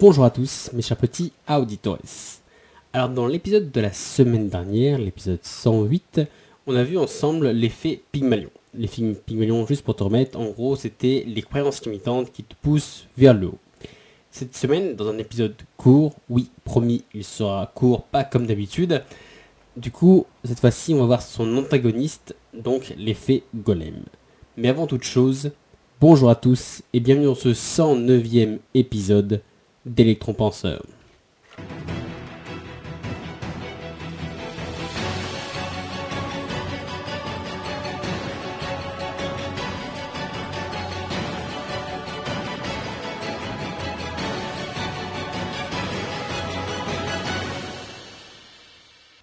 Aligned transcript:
Bonjour 0.00 0.24
à 0.24 0.30
tous, 0.30 0.70
mes 0.74 0.82
chers 0.82 0.96
petits 0.96 1.32
auditores. 1.48 1.98
Alors, 2.92 3.08
dans 3.08 3.26
l'épisode 3.26 3.72
de 3.72 3.80
la 3.80 3.92
semaine 3.92 4.48
dernière, 4.48 4.96
l'épisode 4.96 5.40
108, 5.42 6.20
on 6.68 6.76
a 6.76 6.84
vu 6.84 6.96
ensemble 6.96 7.50
l'effet 7.50 8.00
Pygmalion. 8.12 8.50
L'effet 8.74 9.02
Pygmalion, 9.26 9.66
juste 9.66 9.84
pour 9.84 9.96
te 9.96 10.04
remettre, 10.04 10.38
en 10.38 10.50
gros, 10.50 10.76
c'était 10.76 11.24
les 11.26 11.42
croyances 11.42 11.84
limitantes 11.84 12.30
qui 12.30 12.44
te 12.44 12.54
poussent 12.62 13.08
vers 13.16 13.34
le 13.34 13.48
haut. 13.48 13.58
Cette 14.30 14.54
semaine, 14.54 14.94
dans 14.94 15.08
un 15.08 15.18
épisode 15.18 15.56
court, 15.76 16.14
oui, 16.30 16.48
promis, 16.62 17.02
il 17.12 17.24
sera 17.24 17.68
court, 17.74 18.04
pas 18.04 18.22
comme 18.22 18.46
d'habitude. 18.46 19.02
Du 19.76 19.90
coup, 19.90 20.26
cette 20.44 20.60
fois-ci, 20.60 20.94
on 20.94 21.00
va 21.00 21.06
voir 21.06 21.22
son 21.22 21.56
antagoniste, 21.56 22.36
donc 22.54 22.94
l'effet 22.96 23.42
Golem. 23.52 24.04
Mais 24.56 24.68
avant 24.68 24.86
toute 24.86 25.02
chose, 25.02 25.50
bonjour 26.00 26.30
à 26.30 26.36
tous 26.36 26.82
et 26.92 27.00
bienvenue 27.00 27.26
dans 27.26 27.34
ce 27.34 27.48
109e 27.48 28.58
épisode 28.74 29.42
d'Electron 29.88 30.34
Penseur. 30.34 30.82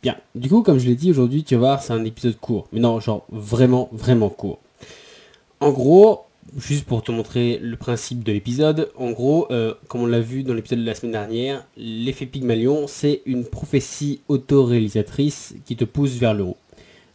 Bien, 0.01 0.17
du 0.35 0.49
coup, 0.49 0.61
comme 0.61 0.77
je 0.77 0.85
l'ai 0.85 0.95
dit 0.95 1.09
aujourd'hui, 1.09 1.43
tu 1.43 1.55
vas 1.55 1.59
voir, 1.59 1.81
c'est 1.81 1.91
un 1.93 2.05
épisode 2.05 2.37
court. 2.39 2.67
Mais 2.71 2.79
non, 2.79 2.99
genre 2.99 3.25
vraiment, 3.31 3.89
vraiment 3.91 4.29
court. 4.29 4.59
En 5.59 5.71
gros, 5.71 6.25
juste 6.57 6.85
pour 6.85 7.03
te 7.03 7.11
montrer 7.11 7.59
le 7.61 7.75
principe 7.75 8.23
de 8.23 8.31
l'épisode, 8.31 8.91
en 8.95 9.11
gros, 9.11 9.47
euh, 9.51 9.73
comme 9.87 10.01
on 10.01 10.05
l'a 10.05 10.19
vu 10.19 10.43
dans 10.43 10.53
l'épisode 10.53 10.79
de 10.79 10.85
la 10.85 10.95
semaine 10.95 11.11
dernière, 11.11 11.65
l'effet 11.77 12.25
Pygmalion, 12.25 12.87
c'est 12.87 13.21
une 13.25 13.45
prophétie 13.45 14.21
autoréalisatrice 14.27 15.55
qui 15.65 15.75
te 15.75 15.85
pousse 15.85 16.13
vers 16.13 16.33
le 16.33 16.43
haut. 16.43 16.57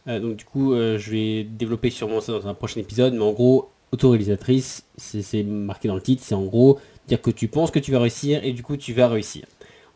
Euh, 0.07 0.19
donc 0.19 0.35
du 0.35 0.45
coup, 0.45 0.73
euh, 0.73 0.97
je 0.97 1.11
vais 1.11 1.43
développer 1.43 1.89
sûrement 1.89 2.21
ça 2.21 2.33
dans 2.33 2.47
un 2.47 2.53
prochain 2.53 2.79
épisode, 2.79 3.13
mais 3.13 3.23
en 3.23 3.31
gros, 3.31 3.69
autoréalisatrice, 3.91 4.85
c'est 4.97 5.43
marqué 5.43 5.87
dans 5.87 5.95
le 5.95 6.01
titre, 6.01 6.23
c'est 6.25 6.35
en 6.35 6.45
gros 6.45 6.79
dire 7.07 7.21
que 7.21 7.31
tu 7.31 7.47
penses 7.47 7.71
que 7.71 7.79
tu 7.79 7.91
vas 7.91 7.99
réussir 7.99 8.43
et 8.43 8.53
du 8.53 8.63
coup 8.63 8.77
tu 8.77 8.93
vas 8.93 9.07
réussir. 9.07 9.45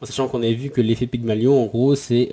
En 0.02 0.06
sachant 0.06 0.28
qu'on 0.28 0.40
avait 0.40 0.54
vu 0.54 0.70
que 0.70 0.82
l'effet 0.82 1.08
Pygmalion, 1.08 1.64
en 1.64 1.68
gros, 1.68 1.96
c'est 1.96 2.30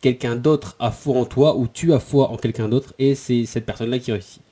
quelqu'un 0.00 0.36
d'autre 0.36 0.76
a 0.78 0.92
foi 0.92 1.16
en 1.16 1.24
toi 1.24 1.56
ou 1.56 1.66
tu 1.66 1.92
as 1.92 1.98
foi 1.98 2.30
en 2.30 2.36
quelqu'un 2.36 2.68
d'autre 2.68 2.94
et 2.98 3.14
c'est 3.14 3.46
cette 3.46 3.66
personne-là 3.66 3.98
qui 3.98 4.12
réussit. 4.12 4.42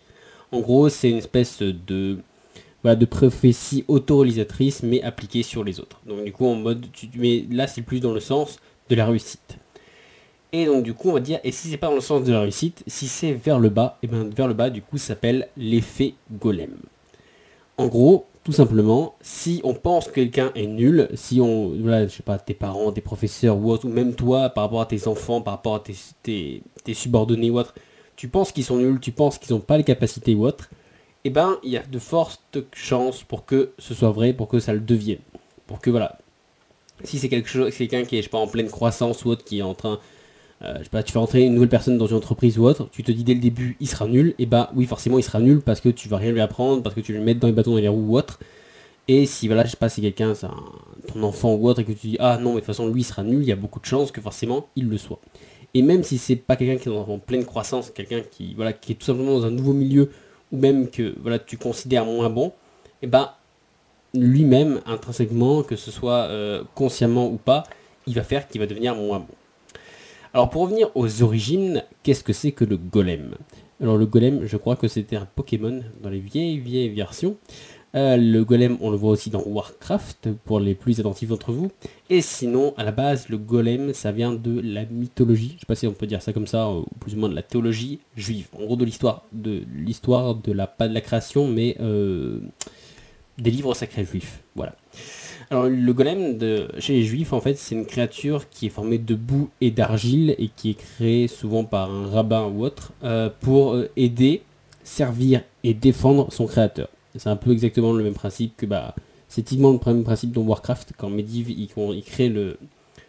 En 0.53 0.61
gros, 0.61 0.89
c'est 0.89 1.11
une 1.11 1.17
espèce 1.17 1.61
de 1.63 2.19
voilà, 2.83 2.97
de 2.97 3.07
prophétie 3.07 3.85
autoréalisatrice 3.89 4.83
mais 4.83 5.03
appliquée 5.03 5.43
sur 5.43 5.65
les 5.65 5.81
autres. 5.81 6.01
Donc 6.07 6.25
du 6.25 6.33
coup, 6.33 6.47
en 6.47 6.55
mode, 6.55 6.87
mais 7.17 7.45
là, 7.51 7.67
c'est 7.67 7.83
plus 7.83 8.01
dans 8.01 8.13
le 8.13 8.21
sens 8.21 8.59
de 8.89 8.95
la 8.95 9.07
réussite. 9.07 9.57
Et 10.53 10.67
donc 10.67 10.83
du 10.83 10.93
coup, 10.93 11.09
on 11.09 11.15
va 11.15 11.21
dire, 11.21 11.41
et 11.45 11.51
si 11.51 11.69
c'est 11.69 11.79
pas 11.79 11.89
dans 11.89 11.95
le 11.95 12.01
sens 12.01 12.25
de 12.25 12.33
la 12.33 12.41
réussite, 12.41 12.85
si 12.87 13.09
c'est 13.09 13.33
vers 13.33 13.59
le 13.59 13.71
bas, 13.71 13.99
et 14.03 14.07
bien 14.07 14.25
vers 14.25 14.49
le 14.49 14.55
bas, 14.55 14.69
du 14.69 14.83
coup, 14.83 14.99
ça 14.99 15.09
s'appelle 15.09 15.49
l'effet 15.57 16.15
golem. 16.31 16.77
En 17.79 17.87
gros, 17.87 18.27
tout 18.45 18.53
simplement, 18.53 19.15
si 19.23 19.61
on 19.65 19.73
pense 19.73 20.09
que 20.09 20.13
quelqu'un 20.13 20.51
est 20.55 20.67
nul, 20.67 21.09
si 21.15 21.41
on, 21.41 21.69
voilà, 21.81 22.07
je 22.07 22.13
sais 22.13 22.23
pas, 22.23 22.39
tes 22.39 22.55
parents, 22.55 22.93
tes 22.93 23.01
professeurs 23.01 23.57
ou 23.57 23.71
autre, 23.71 23.87
ou 23.87 23.89
même 23.89 24.15
toi, 24.15 24.51
par 24.51 24.65
rapport 24.65 24.83
à 24.83 24.87
tes 24.87 25.07
enfants, 25.07 25.41
par 25.41 25.55
rapport 25.55 25.77
à 25.77 25.83
tes, 26.23 26.63
subordonnés 26.93 27.51
ou 27.51 27.59
autre, 27.59 27.75
tu 28.17 28.29
penses 28.29 28.53
qu'ils 28.53 28.65
sont 28.65 28.77
nuls, 28.77 29.01
tu 29.01 29.13
penses 29.13 29.39
qu'ils 29.39 29.55
n'ont 29.55 29.61
pas 29.61 29.77
les 29.77 29.85
capacités 29.85 30.35
ou 30.35 30.47
autre, 30.47 30.71
eh 31.25 31.31
ben, 31.31 31.59
il 31.63 31.71
y 31.71 31.77
a 31.77 31.83
de 31.83 31.99
fortes 31.99 32.59
chances 32.73 33.23
pour 33.23 33.45
que 33.45 33.73
ce 33.79 33.95
soit 33.95 34.11
vrai, 34.11 34.33
pour 34.33 34.49
que 34.49 34.59
ça 34.59 34.73
le 34.73 34.81
devienne. 34.81 35.21
Pour 35.67 35.81
que, 35.81 35.91
voilà, 35.91 36.19
si 37.05 37.19
c'est 37.19 37.29
quelque 37.29 37.49
chose, 37.49 37.75
quelqu'un 37.75 38.05
qui 38.05 38.17
est, 38.17 38.29
pas, 38.29 38.39
en 38.39 38.47
pleine 38.47 38.69
croissance 38.69 39.25
ou 39.25 39.31
autre, 39.31 39.45
qui 39.45 39.61
est 39.61 39.63
en 39.63 39.75
train 39.75 40.01
euh, 40.65 40.75
je 40.79 40.85
sais 40.85 40.91
pas, 40.91 41.03
tu 41.03 41.13
fais 41.13 41.19
entrer 41.19 41.45
une 41.45 41.55
nouvelle 41.55 41.69
personne 41.69 41.99
dans 41.99 42.07
une 42.07 42.17
entreprise 42.17 42.57
ou 42.57 42.65
autre, 42.65 42.89
tu 42.93 43.03
te 43.03 43.11
dis 43.11 43.25
dès 43.25 43.35
le 43.35 43.41
début 43.41 43.77
il 43.81 43.89
sera 43.89 44.07
nul, 44.07 44.35
et 44.39 44.47
bah 44.47 44.71
oui 44.77 44.87
forcément 44.87 45.19
il 45.19 45.25
sera 45.25 45.41
nul 45.41 45.61
parce 45.61 45.81
que 45.81 45.89
tu 45.89 46.09
vas 46.09 46.19
rien 46.19 46.31
lui 46.31 46.41
apprendre, 46.41 46.83
parce 46.83 46.95
que 46.95 47.01
tu 47.01 47.13
le 47.13 47.21
mettre 47.21 47.41
dans 47.41 47.49
les 47.49 47.53
bâtons 47.53 47.73
dans 47.73 47.79
les 47.79 47.89
roues 47.89 48.13
ou 48.13 48.17
autre. 48.17 48.39
Et 49.09 49.27
si 49.27 49.49
voilà, 49.49 49.65
je 49.65 49.71
sais 49.71 49.77
pas, 49.77 49.89
c'est 49.89 50.01
quelqu'un, 50.01 50.35
ton 51.09 51.23
enfant 51.25 51.55
ou 51.55 51.69
autre, 51.69 51.81
et 51.81 51.85
que 51.85 51.93
tu 51.93 52.07
dis 52.07 52.17
ah 52.21 52.39
non 52.41 52.51
mais 52.51 52.57
de 52.57 52.61
toute 52.61 52.67
façon 52.67 52.87
lui 52.89 53.01
il 53.01 53.05
sera 53.05 53.25
nul, 53.25 53.43
il 53.43 53.49
y 53.49 53.53
a 53.53 53.57
beaucoup 53.57 53.81
de 53.81 53.87
chances 53.87 54.13
que 54.13 54.21
forcément 54.21 54.69
il 54.77 54.89
le 54.89 54.99
soit. 54.99 55.19
Et 55.75 55.83
même 55.83 56.03
si 56.03 56.19
c'est 56.19 56.37
pas 56.37 56.57
quelqu'un 56.57 56.77
qui 56.77 56.89
est 56.89 56.93
en 56.93 57.19
pleine 57.19 57.45
croissance, 57.45 57.91
quelqu'un 57.91 58.21
qui 58.21 58.55
voilà 58.55 58.73
qui 58.73 58.93
est 58.93 58.95
tout 58.97 59.07
simplement 59.07 59.39
dans 59.39 59.47
un 59.47 59.51
nouveau 59.51 59.73
milieu, 59.73 60.11
ou 60.53 60.59
même 60.59 60.91
que 60.91 61.15
voilà 61.21 61.39
tu 61.39 61.57
considères 61.57 62.05
moins 62.05 62.29
bon, 62.29 62.53
et 63.01 63.07
bah 63.07 63.39
lui-même 64.15 64.81
intrinsèquement, 64.85 65.63
que 65.63 65.77
ce 65.77 65.91
soit 65.91 66.25
euh, 66.29 66.63
consciemment 66.75 67.29
ou 67.29 67.37
pas, 67.37 67.65
il 68.07 68.15
va 68.15 68.23
faire 68.23 68.47
qu'il 68.47 68.61
va 68.61 68.67
devenir 68.67 68.95
moins 68.95 69.21
bon. 69.21 69.35
Alors 70.35 70.51
pour 70.51 70.63
revenir 70.63 70.91
aux 70.95 71.23
origines, 71.23 71.85
qu'est-ce 72.03 72.25
que 72.25 72.33
c'est 72.33 72.53
que 72.53 72.65
le 72.65 72.77
golem? 72.77 73.35
Alors 73.83 73.97
le 73.97 74.07
golem, 74.07 74.47
je 74.47 74.57
crois 74.57 74.77
que 74.77 74.89
c'était 74.89 75.17
un 75.17 75.27
Pokémon 75.27 75.83
dans 76.03 76.09
les 76.11 76.21
vieilles 76.21 76.59
vieilles 76.59 76.91
versions. 76.91 77.37
Euh, 77.95 78.17
le 78.17 78.45
golem, 78.45 78.79
on 78.81 78.91
le 78.91 78.97
voit 78.97 79.13
aussi 79.13 79.29
dans 79.29 79.43
Warcraft 79.45 80.31
pour 80.45 80.61
les 80.61 80.75
plus 80.75 80.99
attentifs 80.99 81.29
d'entre 81.29 81.53
vous. 81.53 81.71
Et 82.09 82.23
sinon, 82.23 82.73
à 82.77 82.85
la 82.85 82.93
base, 82.93 83.29
le 83.29 83.37
golem, 83.37 83.93
ça 83.93 84.13
vient 84.13 84.33
de 84.33 84.61
la 84.61 84.85
mythologie. 84.87 85.55
Je 85.57 85.61
sais 85.61 85.67
pas 85.67 85.75
si 85.75 85.87
on 85.87 85.93
peut 85.93 86.07
dire 86.07 86.23
ça 86.23 86.33
comme 86.33 86.47
ça, 86.47 86.71
ou 86.71 86.87
plus 87.01 87.15
ou 87.15 87.19
moins 87.19 87.29
de 87.29 87.35
la 87.35 87.43
théologie 87.43 88.01
juive. 88.17 88.49
En 88.59 88.65
gros, 88.65 88.77
de 88.77 88.85
l'histoire, 88.85 89.25
de 89.33 89.63
l'histoire 89.75 90.35
de 90.35 90.53
la 90.53 90.67
pas 90.67 90.89
de 90.89 90.95
la 90.95 91.03
création, 91.03 91.47
mais 91.49 91.77
euh, 91.81 92.41
des 93.39 93.51
livres 93.51 93.75
sacrés 93.75 94.05
juifs. 94.05 94.41
Voilà. 94.55 94.75
Alors 95.51 95.69
le 95.69 95.93
golem 95.93 96.39
chez 96.79 96.95
les 96.95 97.03
juifs 97.03 97.35
en 97.35 97.41
fait 97.43 97.59
c'est 97.59 97.75
une 97.75 97.85
créature 97.85 98.49
qui 98.49 98.67
est 98.67 98.71
formée 98.71 98.97
de 98.97 99.15
boue 99.15 99.51
et 99.61 99.71
d'argile 99.71 100.35
et 100.39 100.49
qui 100.49 100.71
est 100.71 100.75
créée 100.75 101.29
souvent 101.29 101.65
par 101.65 101.91
un 101.91 102.07
rabbin 102.09 102.47
ou 102.47 102.65
autre 102.65 102.93
euh, 103.05 103.29
pour 103.41 103.75
euh, 103.75 103.91
aider, 103.97 104.43
servir 104.83 105.43
et 105.63 105.75
défendre 105.75 106.33
son 106.33 106.47
créateur. 106.47 106.89
C'est 107.17 107.29
un 107.29 107.37
peu 107.37 107.53
exactement 107.53 107.93
le 107.93 108.05
même 108.05 108.15
principe 108.15 108.57
que 108.57 108.67
bah 108.67 108.95
c'est 109.29 109.43
typiquement 109.43 109.73
le 109.73 109.95
même 109.95 110.05
principe 110.05 110.33
dans 110.33 110.43
Warcraft 110.43 110.93
quand 110.97 111.11
Medivh 111.11 111.51
il, 111.51 112.03
crée 112.03 112.29
le, 112.29 112.59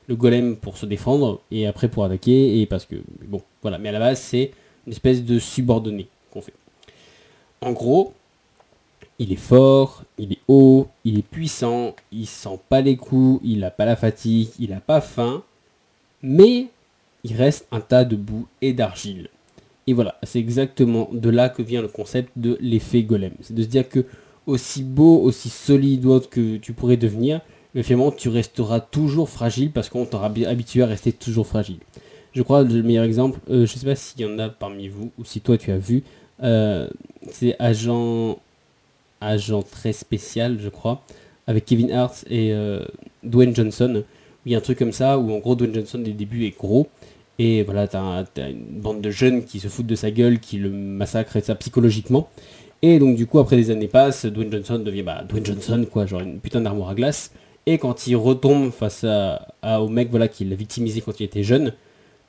le 0.08 0.16
golem 0.16 0.56
pour 0.56 0.78
se 0.78 0.86
défendre 0.86 1.42
et 1.52 1.68
après 1.68 1.90
pour 1.90 2.04
attaquer 2.06 2.62
et 2.62 2.66
parce 2.66 2.86
que 2.86 2.96
bon 3.26 3.42
voilà 3.62 3.78
mais 3.78 3.90
à 3.90 3.92
la 3.94 4.00
base 4.00 4.20
c'est 4.20 4.52
une 4.86 4.94
espèce 4.94 5.24
de 5.24 5.40
subordonné 5.40 6.08
qu'on 6.32 6.42
fait. 6.42 6.54
En 7.62 7.72
gros, 7.72 8.14
il 9.20 9.32
est 9.32 9.38
fort, 9.38 10.04
il 10.18 10.34
est 10.34 10.40
haut, 10.48 10.88
il 11.06 11.20
est 11.20 11.24
puissant, 11.24 11.96
il 12.12 12.28
sent 12.28 12.60
pas 12.68 12.82
les 12.82 12.98
coups, 12.98 13.40
il 13.44 13.60
n'a 13.60 13.72
pas 13.72 13.86
la 13.86 13.96
fatigue, 13.96 14.50
il 14.60 14.72
n'a 14.72 14.82
pas 14.82 15.02
faim, 15.02 15.44
mais 16.22 16.68
il 17.24 17.36
reste 17.36 17.68
un 17.72 17.80
tas 17.80 18.04
de 18.04 18.16
boue 18.16 18.48
et 18.62 18.74
d'argile. 18.74 19.30
Et 19.88 19.94
voilà, 19.94 20.16
c'est 20.24 20.40
exactement 20.40 21.10
de 21.12 21.30
là 21.30 21.50
que 21.50 21.62
vient 21.62 21.82
le 21.82 21.88
concept 21.88 22.32
de 22.36 22.58
l'effet 22.62 23.04
golem. 23.04 23.34
C'est 23.42 23.54
de 23.54 23.62
se 23.62 23.68
dire 23.68 23.88
que 23.88 24.06
aussi 24.48 24.84
beau, 24.84 25.22
aussi 25.22 25.50
solide 25.50 26.06
que 26.30 26.58
tu 26.58 26.74
pourrais 26.74 26.98
devenir, 26.98 27.42
mais 27.74 27.84
finalement 27.84 28.12
tu 28.12 28.30
resteras 28.30 28.80
toujours 28.80 29.30
fragile 29.30 29.72
parce 29.72 29.90
qu'on 29.90 30.06
t'aura 30.06 30.32
habitué 30.48 30.84
à 30.84 30.86
rester 30.86 31.12
toujours 31.12 31.48
fragile. 31.48 31.80
Je 32.34 32.42
crois 32.42 32.64
le 32.64 32.82
meilleur 32.82 33.04
exemple, 33.04 33.40
je 33.48 33.54
euh, 33.54 33.66
je 33.66 33.78
sais 33.78 33.86
pas 33.86 33.96
s'il 33.96 34.22
y 34.22 34.26
en 34.26 34.40
a 34.40 34.50
parmi 34.50 34.88
vous 34.88 35.12
ou 35.20 35.26
si 35.26 35.40
toi 35.42 35.58
tu 35.58 35.72
as 35.72 35.78
vu, 35.78 36.04
euh, 36.42 36.88
c'est 37.32 37.56
agent 37.60 38.40
agent 39.22 39.64
très 39.64 39.94
spécial, 39.94 40.58
je 40.60 40.70
crois, 40.70 41.04
avec 41.48 41.66
Kevin 41.66 41.92
Hart 41.92 42.26
et 42.30 42.52
euh, 42.52 42.84
Dwayne 43.24 43.56
Johnson. 43.56 44.04
Il 44.46 44.52
y 44.52 44.56
a 44.56 44.58
un 44.58 44.62
truc 44.62 44.80
comme 44.80 44.92
ça 44.92 45.18
où 45.18 45.32
en 45.32 45.38
gros 45.38 45.56
Dwayne 45.56 45.74
Johnson 45.74 46.00
dès 46.00 46.12
le 46.12 46.18
début 46.18 46.46
est 46.46 46.58
gros. 46.58 46.88
Et 47.40 47.64
voilà, 47.64 47.88
t'as 47.88 48.26
as 48.38 48.50
une 48.50 48.80
bande 48.80 49.02
de 49.02 49.10
jeunes 49.10 49.44
qui 49.44 49.60
se 49.60 49.68
foutent 49.68 49.88
de 49.88 49.96
sa 49.96 50.12
gueule, 50.12 50.40
qui 50.40 50.58
le 50.58 50.70
massacrent 50.70 51.38
et 51.38 51.42
ça 51.42 51.56
psychologiquement. 51.56 52.30
Et 52.82 53.00
donc 53.00 53.16
du 53.16 53.26
coup, 53.26 53.40
après 53.40 53.56
des 53.56 53.72
années 53.72 53.88
passent, 53.88 54.26
Dwayne 54.26 54.52
Johnson 54.52 54.80
devient 54.80 55.04
bah, 55.04 55.24
Dwayne 55.28 55.46
Johnson, 55.46 55.86
quoi, 55.92 56.06
genre 56.06 56.22
une 56.22 56.40
putain 56.40 56.62
d'armoire 56.62 56.90
à 56.90 56.96
glace. 56.96 57.32
Et 57.66 57.78
quand 57.78 58.08
il 58.08 58.16
retombe 58.16 58.72
face 58.72 59.06
à, 59.06 59.82
au 59.82 59.88
mec 59.88 60.10
voilà, 60.10 60.28
qui 60.28 60.46
l'a 60.46 60.56
victimisé 60.56 61.02
quand 61.02 61.20
il 61.20 61.24
était 61.24 61.44
jeune, 61.44 61.74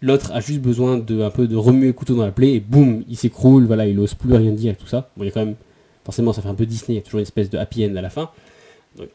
l'autre 0.00 0.32
a 0.32 0.40
juste 0.40 0.61
besoin 0.61 0.96
de 0.96 1.23
un 1.23 1.31
peu 1.31 1.49
de 1.49 1.56
remuer 1.56 1.88
le 1.88 1.93
couteau 1.93 2.14
dans 2.14 2.25
la 2.25 2.31
plaie 2.31 2.52
et 2.52 2.61
boum, 2.61 3.05
il 3.08 3.17
s'écroule, 3.17 3.67
voilà, 3.67 3.87
il 3.87 3.99
ose 3.99 4.14
plus 4.14 4.32
rien 4.32 4.52
dire 4.52 4.76
tout 4.76 4.87
ça. 4.87 5.11
Bon, 5.17 5.25
il 5.25 5.26
y 5.26 5.31
a 5.31 5.32
quand 5.32 5.44
même 5.44 5.56
Forcément, 6.05 6.32
ça 6.34 6.43
fait 6.43 6.49
un 6.49 6.55
peu 6.55 6.67
Disney, 6.67 6.94
il 6.94 6.96
y 6.96 6.99
a 6.99 7.02
toujours 7.02 7.19
une 7.19 7.23
espèce 7.23 7.49
de 7.49 7.58
happy 7.58 7.87
end 7.87 7.96
à 7.96 8.02
la 8.02 8.11
fin. 8.11 8.31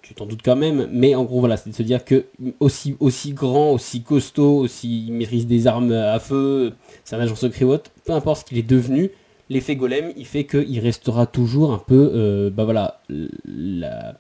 Tu 0.01 0.13
t'en 0.13 0.25
doutes 0.25 0.41
quand 0.43 0.57
même, 0.57 0.89
mais 0.91 1.15
en 1.15 1.23
gros 1.23 1.39
voilà, 1.39 1.55
c'est 1.55 1.69
de 1.69 1.75
se 1.75 1.83
dire 1.83 2.03
que 2.03 2.25
aussi, 2.59 2.97
aussi 2.99 3.31
grand, 3.31 3.71
aussi 3.71 4.03
costaud, 4.03 4.57
aussi 4.57 5.05
il 5.07 5.13
maîtrise 5.13 5.47
des 5.47 5.67
armes 5.67 5.93
à 5.93 6.19
feu, 6.19 6.73
c'est 7.05 7.15
un 7.15 7.19
agent 7.19 7.35
secret 7.35 7.63
ou 7.63 7.71
autre, 7.71 7.89
peu 8.03 8.11
importe 8.11 8.41
ce 8.41 8.45
qu'il 8.45 8.57
est 8.57 8.63
devenu, 8.63 9.09
l'effet 9.49 9.77
golem, 9.77 10.11
il 10.17 10.25
fait 10.25 10.43
qu'il 10.43 10.79
restera 10.79 11.25
toujours 11.25 11.71
un 11.71 11.77
peu, 11.77 12.11
euh, 12.13 12.49
bah 12.49 12.65
voilà, 12.65 13.01
la, 13.45 14.17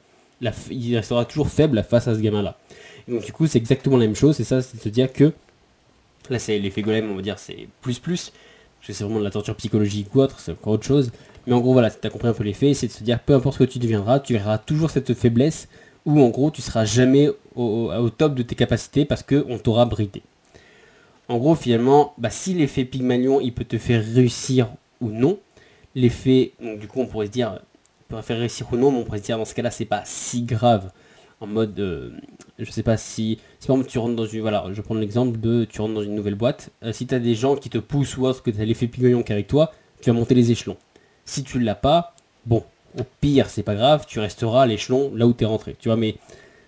il 0.71 0.95
restera 0.95 1.25
toujours 1.25 1.49
faible 1.49 1.83
face 1.83 2.07
à 2.07 2.15
ce 2.15 2.21
gamin-là. 2.21 2.57
donc 3.09 3.25
du 3.25 3.33
coup 3.33 3.45
c'est 3.45 3.57
exactement 3.57 3.97
la 3.97 4.05
même 4.05 4.15
chose, 4.15 4.39
et 4.39 4.45
ça 4.45 4.61
c'est 4.61 4.77
de 4.77 4.81
se 4.81 4.89
dire 4.89 5.11
que, 5.11 5.33
là 6.29 6.39
c'est 6.39 6.57
l'effet 6.57 6.83
golem, 6.83 7.11
on 7.11 7.15
va 7.15 7.21
dire 7.21 7.37
c'est 7.37 7.67
plus 7.81 7.99
plus, 7.99 8.31
parce 8.79 8.87
que 8.87 8.93
c'est 8.93 9.03
vraiment 9.03 9.19
de 9.19 9.25
la 9.25 9.31
torture 9.31 9.55
psychologique 9.57 10.15
ou 10.15 10.21
autre, 10.21 10.39
c'est 10.39 10.53
encore 10.53 10.73
autre 10.73 10.85
chose, 10.85 11.11
mais 11.49 11.55
en 11.55 11.61
gros, 11.61 11.73
voilà, 11.73 11.89
tu 11.89 12.05
as 12.05 12.11
compris 12.11 12.27
un 12.27 12.33
peu 12.33 12.43
l'effet, 12.43 12.75
c'est 12.75 12.85
de 12.85 12.91
se 12.91 13.03
dire, 13.03 13.19
peu 13.19 13.33
importe 13.33 13.57
ce 13.57 13.63
que 13.63 13.69
tu 13.69 13.79
deviendras, 13.79 14.19
tu 14.19 14.33
verras 14.33 14.59
toujours 14.59 14.91
cette 14.91 15.15
faiblesse 15.15 15.67
où 16.05 16.21
en 16.21 16.29
gros 16.29 16.51
tu 16.51 16.61
seras 16.61 16.85
jamais 16.85 17.27
au, 17.55 18.09
top 18.15 18.35
de 18.35 18.43
tes 18.43 18.53
capacités 18.53 19.03
parce 19.03 19.23
qu'on 19.23 19.57
t'aura 19.57 19.87
bridé. 19.87 20.21
En 21.27 21.39
gros, 21.39 21.55
finalement, 21.55 22.13
bah, 22.19 22.29
si 22.29 22.53
l'effet 22.53 22.85
Pygmalion 22.85 23.41
il 23.41 23.51
peut 23.51 23.65
te 23.65 23.79
faire 23.79 24.05
réussir 24.05 24.69
ou 25.01 25.09
non, 25.09 25.39
l'effet, 25.95 26.51
du 26.61 26.87
coup, 26.87 27.01
on 27.01 27.07
pourrait 27.07 27.25
se 27.25 27.31
dire, 27.31 27.59
il 28.01 28.15
peut 28.15 28.21
faire 28.21 28.37
réussir 28.37 28.67
ou 28.71 28.77
non, 28.77 28.91
mais 28.91 28.99
on 28.99 29.03
pourrait 29.03 29.17
se 29.17 29.23
dire 29.23 29.39
dans 29.39 29.45
ce 29.45 29.55
cas-là, 29.55 29.71
c'est 29.71 29.85
pas 29.85 30.03
si 30.05 30.43
grave. 30.43 30.91
En 31.41 31.47
mode, 31.47 31.79
euh, 31.79 32.11
je 32.59 32.69
sais 32.69 32.83
pas 32.83 32.97
si, 32.97 33.39
si 33.59 33.65
par 33.65 33.77
exemple 33.77 33.89
tu 33.89 33.97
rentres 33.97 34.15
dans 34.15 34.25
une, 34.27 34.41
voilà, 34.41 34.65
je 34.71 34.81
prends 34.81 34.93
l'exemple 34.93 35.39
de, 35.39 35.65
tu 35.65 35.81
rentres 35.81 35.95
dans 35.95 36.03
une 36.03 36.13
nouvelle 36.13 36.35
boîte, 36.35 36.69
euh, 36.83 36.91
si 36.91 37.07
tu 37.07 37.19
des 37.19 37.33
gens 37.33 37.55
qui 37.55 37.71
te 37.71 37.79
poussent 37.79 38.17
ou 38.17 38.27
autre, 38.27 38.43
que 38.43 38.51
tu 38.51 38.61
as 38.61 38.65
l'effet 38.65 38.85
Pygmalion 38.85 39.23
qui 39.23 39.31
est 39.31 39.35
avec 39.35 39.47
toi, 39.47 39.71
tu 39.99 40.11
vas 40.11 40.15
monter 40.15 40.35
les 40.35 40.51
échelons. 40.51 40.77
Si 41.29 41.43
tu 41.43 41.59
l'as 41.59 41.75
pas, 41.75 42.15
bon, 42.47 42.63
au 42.97 43.03
pire, 43.21 43.51
c'est 43.51 43.61
pas 43.61 43.75
grave, 43.75 44.05
tu 44.07 44.19
resteras 44.19 44.63
à 44.63 44.65
l'échelon 44.65 45.11
là 45.13 45.27
où 45.27 45.33
tu 45.33 45.43
es 45.43 45.47
rentré. 45.47 45.75
Tu 45.79 45.87
vois, 45.87 45.95
mais 45.95 46.15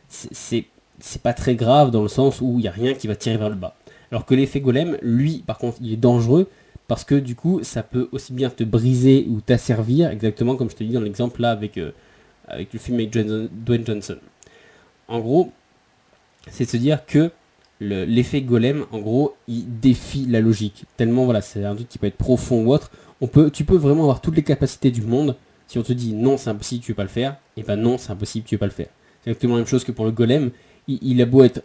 c'est 0.08 0.68
pas 1.24 1.34
très 1.34 1.56
grave 1.56 1.90
dans 1.90 2.04
le 2.04 2.08
sens 2.08 2.42
où 2.42 2.60
il 2.60 2.62
n'y 2.62 2.68
a 2.68 2.72
rien 2.72 2.94
qui 2.94 3.08
va 3.08 3.16
tirer 3.16 3.38
vers 3.38 3.50
le 3.50 3.56
bas. 3.56 3.76
Alors 4.12 4.24
que 4.24 4.36
l'effet 4.36 4.62
golem, 4.62 5.00
lui, 5.02 5.40
par 5.48 5.58
contre, 5.58 5.80
il 5.82 5.92
est 5.92 5.98
dangereux 5.98 6.48
parce 6.88 7.04
que 7.04 7.16
du 7.16 7.34
coup, 7.34 7.64
ça 7.64 7.82
peut 7.82 8.08
aussi 8.12 8.34
bien 8.34 8.52
te 8.52 8.64
briser 8.64 9.26
ou 9.32 9.42
t'asservir, 9.42 10.12
exactement 10.12 10.56
comme 10.56 10.70
je 10.70 10.76
te 10.76 10.84
dis 10.84 10.94
dans 10.94 11.02
l'exemple 11.02 11.42
là 11.42 11.50
avec, 11.50 11.80
euh, 11.80 11.92
avec 12.48 12.72
le 12.72 12.78
film 12.78 13.00
avec 13.00 13.10
Dwayne 13.10 13.84
Johnson. 13.84 14.18
En 15.08 15.22
gros, 15.22 15.52
c'est 16.52 16.66
de 16.66 16.70
se 16.70 16.78
dire 16.78 17.04
que 17.08 17.32
l'effet 17.82 18.42
golem, 18.42 18.86
en 18.92 19.00
gros, 19.00 19.36
il 19.48 19.80
défie 19.80 20.28
la 20.30 20.40
logique. 20.40 20.86
Tellement, 20.98 21.26
voilà, 21.26 21.42
c'est 21.42 21.66
un 21.66 21.76
truc 21.76 21.90
qui 21.90 21.98
peut 21.98 22.08
être 22.08 22.18
profond 22.18 22.64
ou 22.64 22.74
autre. 22.74 22.92
On 23.22 23.28
peut, 23.28 23.50
tu 23.50 23.66
peux 23.66 23.76
vraiment 23.76 24.04
avoir 24.04 24.22
toutes 24.22 24.36
les 24.36 24.44
capacités 24.44 24.92
du 24.92 25.02
monde. 25.02 25.36
Si 25.68 25.80
on 25.80 25.84
te 25.84 25.94
dit 25.94 26.14
non, 26.14 26.38
c'est 26.38 26.50
impossible, 26.50 26.84
tu 26.84 26.92
veux 26.92 26.96
pas 26.96 27.04
le 27.04 27.10
faire, 27.10 27.38
et 27.58 27.64
ben 27.64 27.78
non, 27.78 27.98
c'est 27.98 28.12
impossible, 28.12 28.46
tu 28.46 28.56
veux 28.56 28.60
pas 28.60 28.66
le 28.66 28.72
faire. 28.72 28.90
C'est 29.24 29.32
exactement 29.32 29.56
la 29.56 29.62
même 29.62 29.68
chose 29.68 29.84
que 29.84 29.92
pour 29.92 30.06
le 30.06 30.12
golem. 30.12 30.52
Il, 30.88 31.22
a, 31.22 31.26
beau 31.26 31.44
être, 31.44 31.62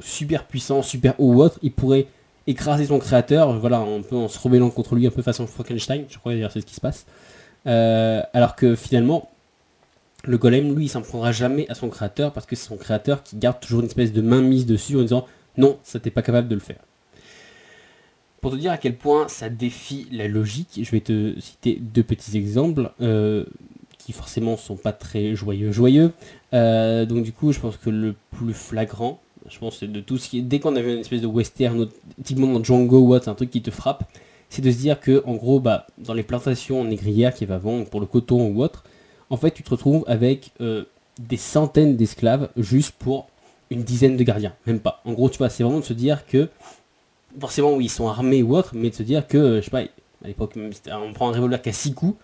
super 0.00 0.44
puissant, 0.44 0.82
super 0.82 1.14
haut 1.18 1.32
ou 1.32 1.42
autre, 1.42 1.58
il 1.62 1.72
pourrait 1.72 2.06
écraser 2.46 2.86
son 2.86 2.98
créateur, 2.98 3.58
voilà, 3.58 3.78
un 3.78 4.02
peu 4.02 4.16
en 4.16 4.28
se 4.28 4.38
rebellant 4.38 4.68
contre 4.68 4.94
lui, 4.94 5.06
un 5.06 5.10
peu 5.10 5.22
façon 5.22 5.46
Frankenstein, 5.46 6.04
je 6.08 6.18
crois 6.18 6.32
d'ailleurs 6.32 6.50
c'est 6.50 6.60
ce 6.60 6.66
qui 6.66 6.74
se 6.74 6.80
passe. 6.80 7.06
Euh, 7.66 8.20
alors 8.34 8.56
que 8.56 8.74
finalement, 8.74 9.30
le 10.24 10.36
golem, 10.36 10.74
lui, 10.74 10.86
il 10.86 10.88
s'en 10.88 11.02
prendra 11.02 11.32
jamais 11.32 11.66
à 11.70 11.74
son 11.74 11.88
créateur 11.88 12.32
parce 12.32 12.46
que 12.46 12.56
c'est 12.56 12.68
son 12.68 12.76
créateur 12.76 13.22
qui 13.22 13.36
garde 13.36 13.60
toujours 13.60 13.80
une 13.80 13.86
espèce 13.86 14.12
de 14.12 14.20
main 14.20 14.42
mise 14.42 14.66
dessus 14.66 14.96
en 14.96 15.02
disant 15.02 15.26
non, 15.58 15.78
ça 15.82 16.00
t'es 16.00 16.10
pas 16.10 16.22
capable 16.22 16.48
de 16.48 16.54
le 16.54 16.60
faire. 16.60 16.80
Pour 18.40 18.52
te 18.52 18.56
dire 18.56 18.70
à 18.70 18.78
quel 18.78 18.96
point 18.96 19.26
ça 19.28 19.48
défie 19.48 20.06
la 20.12 20.28
logique, 20.28 20.80
je 20.80 20.90
vais 20.90 21.00
te 21.00 21.38
citer 21.40 21.76
deux 21.80 22.04
petits 22.04 22.36
exemples 22.36 22.92
euh, 23.00 23.44
qui 23.98 24.12
forcément 24.12 24.56
sont 24.56 24.76
pas 24.76 24.92
très 24.92 25.34
joyeux 25.34 25.72
joyeux. 25.72 26.12
Euh, 26.54 27.04
donc 27.04 27.24
du 27.24 27.32
coup, 27.32 27.52
je 27.52 27.58
pense 27.58 27.76
que 27.76 27.90
le 27.90 28.14
plus 28.30 28.54
flagrant, 28.54 29.20
je 29.50 29.58
pense 29.58 29.78
c'est 29.80 29.90
de 29.90 30.00
tout 30.00 30.18
ce 30.18 30.28
qui 30.28 30.42
dès 30.42 30.60
qu'on 30.60 30.76
avait 30.76 30.94
une 30.94 31.00
espèce 31.00 31.20
de 31.20 31.26
western, 31.26 31.88
typiquement 32.22 32.52
dans 32.52 32.62
Django 32.62 33.00
ou 33.00 33.14
un 33.14 33.20
truc 33.20 33.50
qui 33.50 33.60
te 33.60 33.72
frappe, 33.72 34.04
c'est 34.50 34.62
de 34.62 34.70
se 34.70 34.78
dire 34.78 35.00
que 35.00 35.22
en 35.26 35.34
gros, 35.34 35.58
bah 35.58 35.88
dans 35.98 36.14
les 36.14 36.22
plantations 36.22 36.84
négrières 36.84 37.34
qui 37.34 37.44
va 37.44 37.58
vendre 37.58 37.86
pour 37.86 37.98
le 37.98 38.06
coton 38.06 38.48
ou 38.48 38.62
autre, 38.62 38.84
en 39.30 39.36
fait, 39.36 39.50
tu 39.50 39.64
te 39.64 39.70
retrouves 39.70 40.04
avec 40.06 40.52
euh, 40.60 40.84
des 41.18 41.36
centaines 41.36 41.96
d'esclaves 41.96 42.48
juste 42.56 42.92
pour 42.98 43.28
une 43.70 43.82
dizaine 43.82 44.16
de 44.16 44.22
gardiens, 44.24 44.54
même 44.66 44.80
pas. 44.80 45.02
En 45.04 45.12
gros, 45.12 45.28
tu 45.28 45.38
vois, 45.38 45.48
c'est 45.48 45.62
vraiment 45.62 45.80
de 45.80 45.84
se 45.84 45.92
dire 45.92 46.26
que, 46.26 46.48
forcément, 47.38 47.74
oui, 47.74 47.86
ils 47.86 47.90
sont 47.90 48.08
armés 48.08 48.42
ou 48.42 48.56
autre, 48.56 48.70
mais 48.74 48.90
de 48.90 48.94
se 48.94 49.02
dire 49.02 49.26
que, 49.26 49.56
je 49.60 49.64
sais 49.64 49.70
pas, 49.70 49.80
à 49.80 50.26
l'époque, 50.26 50.54
on 50.90 51.12
prend 51.12 51.28
un 51.28 51.32
revolver 51.32 51.60
qui 51.60 51.68
a 51.68 51.72
6 51.72 51.94
coups, 51.94 52.16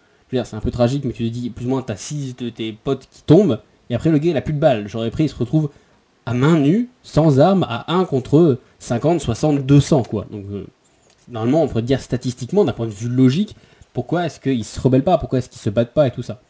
c'est 0.42 0.56
un 0.56 0.60
peu 0.60 0.70
tragique, 0.70 1.04
mais 1.04 1.12
tu 1.12 1.24
te 1.24 1.28
dis, 1.28 1.50
plus 1.50 1.66
ou 1.66 1.68
moins, 1.68 1.82
t'as 1.82 1.96
6 1.96 2.36
de 2.36 2.48
tes 2.48 2.72
potes 2.72 3.06
qui 3.10 3.22
tombent, 3.22 3.60
et 3.90 3.94
après, 3.94 4.10
le 4.10 4.18
gars, 4.18 4.30
il 4.30 4.36
a 4.36 4.40
plus 4.40 4.54
de 4.54 4.58
balles. 4.58 4.88
J'aurais 4.88 5.10
pris, 5.10 5.24
il 5.24 5.28
se 5.28 5.36
retrouve 5.36 5.70
à 6.26 6.34
main 6.34 6.58
nue, 6.58 6.88
sans 7.02 7.38
armes, 7.38 7.64
à 7.68 7.92
1 7.92 8.06
contre 8.06 8.58
50, 8.78 9.20
60, 9.20 9.66
200, 9.66 10.02
quoi. 10.04 10.26
Donc, 10.30 10.46
euh, 10.50 10.66
normalement, 11.28 11.62
on 11.62 11.68
pourrait 11.68 11.82
dire 11.82 12.00
statistiquement, 12.00 12.64
d'un 12.64 12.72
point 12.72 12.86
de 12.86 12.92
vue 12.92 13.08
logique, 13.08 13.54
pourquoi 13.92 14.26
est-ce 14.26 14.40
qu'ils 14.40 14.64
se 14.64 14.80
rebellent 14.80 15.04
pas, 15.04 15.18
pourquoi 15.18 15.38
est-ce 15.38 15.48
qu'ils 15.48 15.60
se 15.60 15.70
battent 15.70 15.92
pas 15.92 16.08
et 16.08 16.10
tout 16.10 16.22
ça. 16.22 16.40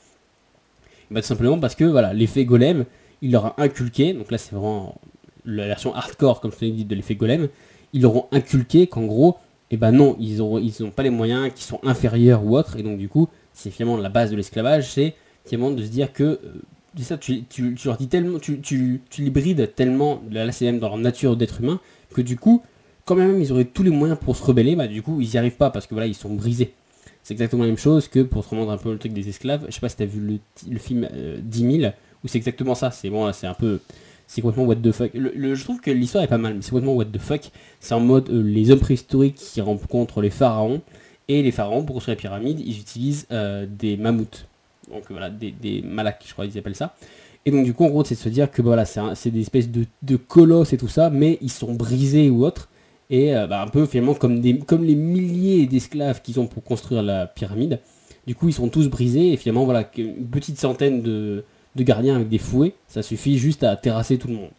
Bah, 1.11 1.20
tout 1.20 1.26
simplement 1.26 1.58
parce 1.58 1.75
que 1.75 1.85
voilà, 1.85 2.14
l'effet 2.14 2.44
golem, 2.44 2.87
il 3.25 3.32
leur 3.32 3.47
a 3.47 3.55
inculqué, 3.56 4.12
donc 4.12 4.31
là 4.31 4.37
c'est 4.37 4.55
vraiment 4.55 5.00
la 5.47 5.67
version 5.67 5.94
hardcore, 5.94 6.41
comme 6.41 6.53
je 6.53 6.67
l'ai 6.67 6.71
dit, 6.71 6.85
de 6.85 6.94
l'effet 6.94 7.15
golem, 7.15 7.49
ils 7.94 8.03
leur 8.03 8.15
ont 8.15 8.26
inculqué 8.32 8.87
qu'en 8.87 9.06
gros, 9.06 9.37
eh 9.71 9.79
ben 9.79 9.93
non, 9.93 10.15
ils 10.21 10.41
n'ont 10.41 10.91
pas 10.91 11.03
les 11.03 11.11
moyens 11.11 11.50
qui 11.55 11.65
sont 11.65 11.81
inférieurs 11.85 12.44
ou 12.44 12.56
autres, 12.56 12.76
et 12.76 12.82
donc 12.82 12.99
du 12.99 13.09
coup, 13.09 13.29
c'est 13.55 13.71
finalement 13.71 13.97
la 13.97 14.11
base 14.11 14.31
de 14.31 14.37
l'esclavage, 14.37 14.93
c'est 14.93 15.15
finalement 15.47 15.71
de 15.71 15.82
se 15.82 15.88
dire 15.88 16.12
que 16.12 16.23
euh, 16.23 16.38
ça, 17.00 17.17
tu, 17.17 17.44
leur 17.87 17.97
dis 17.97 18.09
tellement, 18.09 18.38
tu, 18.38 18.61
tu, 18.61 19.00
tu 19.09 19.23
les 19.23 19.31
brides 19.31 19.75
tellement, 19.75 20.23
là 20.31 20.53
c'est 20.53 20.67
même 20.67 20.79
dans 20.79 20.91
leur 20.91 20.99
nature 20.99 21.35
d'être 21.35 21.62
humain, 21.62 21.81
que 22.15 22.20
du 22.20 22.37
coup, 22.37 22.62
quand 23.06 23.15
même 23.15 23.41
ils 23.41 23.53
auraient 23.53 23.65
tous 23.65 23.82
les 23.82 23.91
moyens 23.91 24.19
pour 24.23 24.37
se 24.37 24.43
rebeller, 24.43 24.77
bah 24.77 24.87
du 24.87 25.00
coup 25.00 25.23
ils 25.23 25.31
n'y 25.31 25.38
arrivent 25.38 25.56
pas 25.56 25.70
parce 25.70 25.87
que 25.87 25.94
voilà, 25.94 26.06
ils 26.06 26.15
sont 26.15 26.35
brisés. 26.35 26.75
C'est 27.23 27.32
exactement 27.32 27.62
la 27.62 27.69
même 27.69 27.79
chose 27.79 28.06
que 28.06 28.20
pour 28.20 28.44
te 28.44 28.50
remonter 28.50 28.73
un 28.73 28.77
peu 28.77 28.93
le 28.93 28.99
truc 28.99 29.15
des 29.15 29.31
esclaves. 29.31 29.65
Je 29.69 29.73
sais 29.73 29.81
pas 29.81 29.88
si 29.88 29.97
t'as 29.97 30.05
vu 30.05 30.41
le, 30.69 30.79
film 30.79 31.09
10 31.43 31.65
euh, 31.65 31.81
000, 31.81 31.93
où 32.25 32.29
c'est 32.29 32.38
exactement 32.38 32.75
ça. 32.75 32.91
C'est 32.91 33.11
bon, 33.11 33.32
c'est 33.32 33.47
un 33.47 33.55
peu. 33.55 33.81
C'est 34.26 34.41
complètement 34.41 34.65
what 34.65 34.76
the 34.76 34.91
fuck. 34.91 35.11
Le, 35.15 35.55
je 35.55 35.65
trouve 35.65 35.81
que 35.81 35.91
l'histoire 35.91 36.25
est 36.25 36.29
pas 36.29 36.38
mal, 36.38 36.55
mais 36.55 36.62
c'est 36.62 36.71
complètement 36.71 36.94
what 36.94 37.05
the 37.06 37.19
fuck. 37.19 37.50
C'est 37.81 37.94
en 37.94 38.00
mode 38.00 38.31
euh, 38.31 38.43
les 38.43 38.71
hommes 38.71 38.81
préhistoriques 38.81 39.37
qui 39.37 39.61
rencontrent 39.61 40.23
les 40.23 40.31
pharaons. 40.31 40.81
Et 41.29 41.43
les 41.43 41.53
pharaons, 41.53 41.85
pour 41.85 41.94
construire 41.94 42.17
la 42.17 42.21
pyramide, 42.21 42.61
ils 42.61 42.79
utilisent 42.79 43.26
euh, 43.31 43.67
des 43.69 43.97
mammouths. 43.97 44.47
Donc 44.91 45.05
voilà, 45.11 45.31
des, 45.31 45.53
des 45.53 45.82
je 45.82 46.32
crois 46.32 46.47
qu'ils 46.47 46.59
appellent 46.59 46.75
ça. 46.75 46.94
Et 47.47 47.50
donc 47.50 47.65
du 47.65 47.75
coup, 47.75 47.85
en 47.85 47.88
gros, 47.88 48.05
c'est 48.05 48.15
de 48.15 48.21
se 48.21 48.29
dire 48.29 48.50
que 48.50 48.62
voilà, 48.62 48.85
c'est 48.87 49.31
des 49.31 49.41
espèces 49.41 49.70
de, 49.70 49.85
de, 50.03 50.17
colosses 50.17 50.73
et 50.73 50.79
tout 50.79 50.88
ça, 50.88 51.11
mais 51.11 51.38
ils 51.43 51.50
sont 51.50 51.75
brisés 51.75 52.31
ou 52.31 52.44
autres 52.44 52.69
et 53.11 53.35
euh, 53.37 53.47
bah, 53.47 53.62
un 53.62 53.69
peu 53.69 53.87
finalement 53.87 54.15
comme, 54.15 54.41
des, 54.41 54.59
comme 54.59 54.85
les 54.85 54.94
milliers 54.94 55.67
d'esclaves 55.67 56.23
qu'ils 56.23 56.41
ont 56.41 56.47
pour 56.47 56.65
construire 56.65 57.03
la 57.03 57.27
pyramide. 57.27 57.81
Du 58.27 58.35
coup, 58.35 58.49
ils 58.49 58.55
sont 58.55 58.69
tous 58.69 58.88
brisés 58.88 59.32
et 59.32 59.37
finalement, 59.37 59.65
voilà, 59.65 59.88
une 59.99 60.27
petite 60.27 60.59
centaine 60.59 61.03
de, 61.03 61.44
gardiens 61.82 62.17
avec 62.17 62.29
des 62.29 62.38
fouets, 62.38 62.75
ça 62.87 63.03
suffit 63.03 63.38
juste 63.38 63.65
à 63.65 63.76
terrasser 63.76 64.19
tout 64.19 64.29
le 64.29 64.35
monde. 64.35 64.50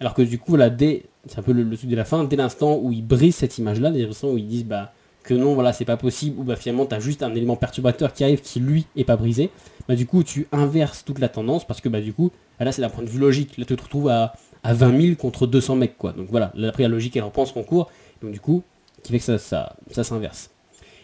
Alors 0.00 0.14
que 0.14 0.22
du 0.22 0.38
coup, 0.38 0.56
là, 0.56 0.70
dès, 0.70 1.04
c'est 1.26 1.38
un 1.38 1.42
peu 1.42 1.52
le, 1.52 1.76
truc 1.76 1.88
de 1.88 1.96
la 1.96 2.04
fin, 2.04 2.24
dès 2.24 2.36
l'instant 2.36 2.76
où 2.76 2.92
ils 2.92 3.06
brisent 3.06 3.36
cette 3.36 3.56
image-là, 3.58 3.90
dès 3.90 4.04
l'instant 4.04 4.28
où 4.30 4.38
ils 4.38 4.46
disent 4.46 4.66
bah, 4.66 4.92
que 5.22 5.32
non, 5.32 5.54
voilà, 5.54 5.72
c'est 5.72 5.86
pas 5.86 5.96
possible, 5.96 6.38
ou 6.38 6.44
bah 6.44 6.56
finalement, 6.56 6.84
t'as 6.84 7.00
juste 7.00 7.22
un 7.22 7.34
élément 7.34 7.56
perturbateur 7.56 8.12
qui 8.12 8.24
arrive 8.24 8.42
qui 8.42 8.60
lui 8.60 8.86
est 8.96 9.04
pas 9.04 9.16
brisé, 9.16 9.50
bah 9.88 9.94
du 9.94 10.06
coup, 10.06 10.22
tu 10.22 10.46
inverses 10.52 11.04
toute 11.04 11.18
la 11.18 11.28
tendance 11.28 11.66
parce 11.66 11.80
que 11.80 11.88
bah 11.88 12.00
du 12.00 12.12
coup, 12.12 12.30
là, 12.60 12.72
c'est 12.72 12.82
d'un 12.82 12.90
point 12.90 13.04
de 13.04 13.08
vue 13.08 13.18
logique, 13.18 13.56
là, 13.56 13.64
tu 13.64 13.74
te 13.74 13.82
retrouves 13.82 14.08
à 14.08 14.34
à 14.64 14.72
20 14.72 15.00
000 15.00 15.16
contre 15.16 15.46
200 15.46 15.76
mecs, 15.76 15.96
quoi. 15.96 16.12
Donc 16.12 16.28
voilà, 16.30 16.50
là, 16.56 16.68
après 16.68 16.82
la 16.82 16.88
logique, 16.88 17.16
elle 17.16 17.22
reprend 17.22 17.44
son 17.44 17.62
cours, 17.62 17.90
donc 18.22 18.32
du 18.32 18.40
coup, 18.40 18.64
qui 19.02 19.12
fait 19.12 19.18
que 19.18 19.24
ça, 19.24 19.38
ça, 19.38 19.76
ça 19.90 20.02
s'inverse. 20.02 20.50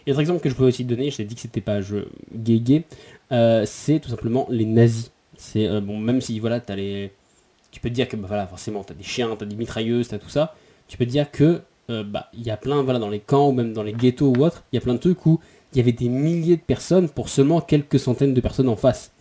Et 0.05 0.11
autre 0.11 0.19
exemple 0.19 0.41
que 0.41 0.49
je 0.49 0.55
peux 0.55 0.65
aussi 0.65 0.83
te 0.83 0.89
donner, 0.89 1.11
je 1.11 1.17
t'ai 1.17 1.25
dit 1.25 1.35
que 1.35 1.41
c'était 1.41 1.61
pas 1.61 1.75
un 1.75 1.81
jeu 1.81 2.09
gay 2.33 2.83
euh, 3.31 3.63
c'est 3.65 3.99
tout 3.99 4.09
simplement 4.09 4.47
les 4.49 4.65
nazis. 4.65 5.11
C'est 5.41 5.67
euh, 5.67 5.81
bon, 5.81 5.97
même 5.97 6.21
si 6.21 6.39
voilà, 6.39 6.61
as 6.67 6.75
les, 6.75 7.11
tu 7.71 7.79
peux 7.79 7.89
te 7.89 7.95
dire 7.95 8.07
que 8.07 8.15
bah, 8.15 8.27
voilà, 8.27 8.45
forcément, 8.45 8.83
t'as 8.83 8.93
des 8.93 9.03
chiens, 9.03 9.35
t'as 9.35 9.47
des 9.47 9.55
mitrailleuses, 9.55 10.07
t'as 10.09 10.19
tout 10.19 10.29
ça. 10.29 10.55
Tu 10.87 10.97
peux 10.97 11.05
te 11.05 11.09
dire 11.09 11.31
que 11.31 11.61
euh, 11.89 12.03
bah 12.03 12.29
il 12.33 12.43
y 12.43 12.51
a 12.51 12.57
plein, 12.57 12.83
voilà, 12.83 12.99
dans 12.99 13.09
les 13.09 13.19
camps 13.19 13.49
ou 13.49 13.51
même 13.51 13.73
dans 13.73 13.81
les 13.81 13.91
ghettos 13.91 14.31
ou 14.37 14.45
autres, 14.45 14.63
il 14.71 14.75
y 14.75 14.77
a 14.77 14.81
plein 14.81 14.93
de 14.93 14.99
trucs 14.99 15.25
où 15.25 15.39
il 15.73 15.79
y 15.79 15.81
avait 15.81 15.93
des 15.93 16.09
milliers 16.09 16.57
de 16.57 16.61
personnes 16.61 17.09
pour 17.09 17.27
seulement 17.27 17.59
quelques 17.59 17.99
centaines 17.99 18.35
de 18.35 18.41
personnes 18.41 18.69
en 18.69 18.75
face. 18.75 19.11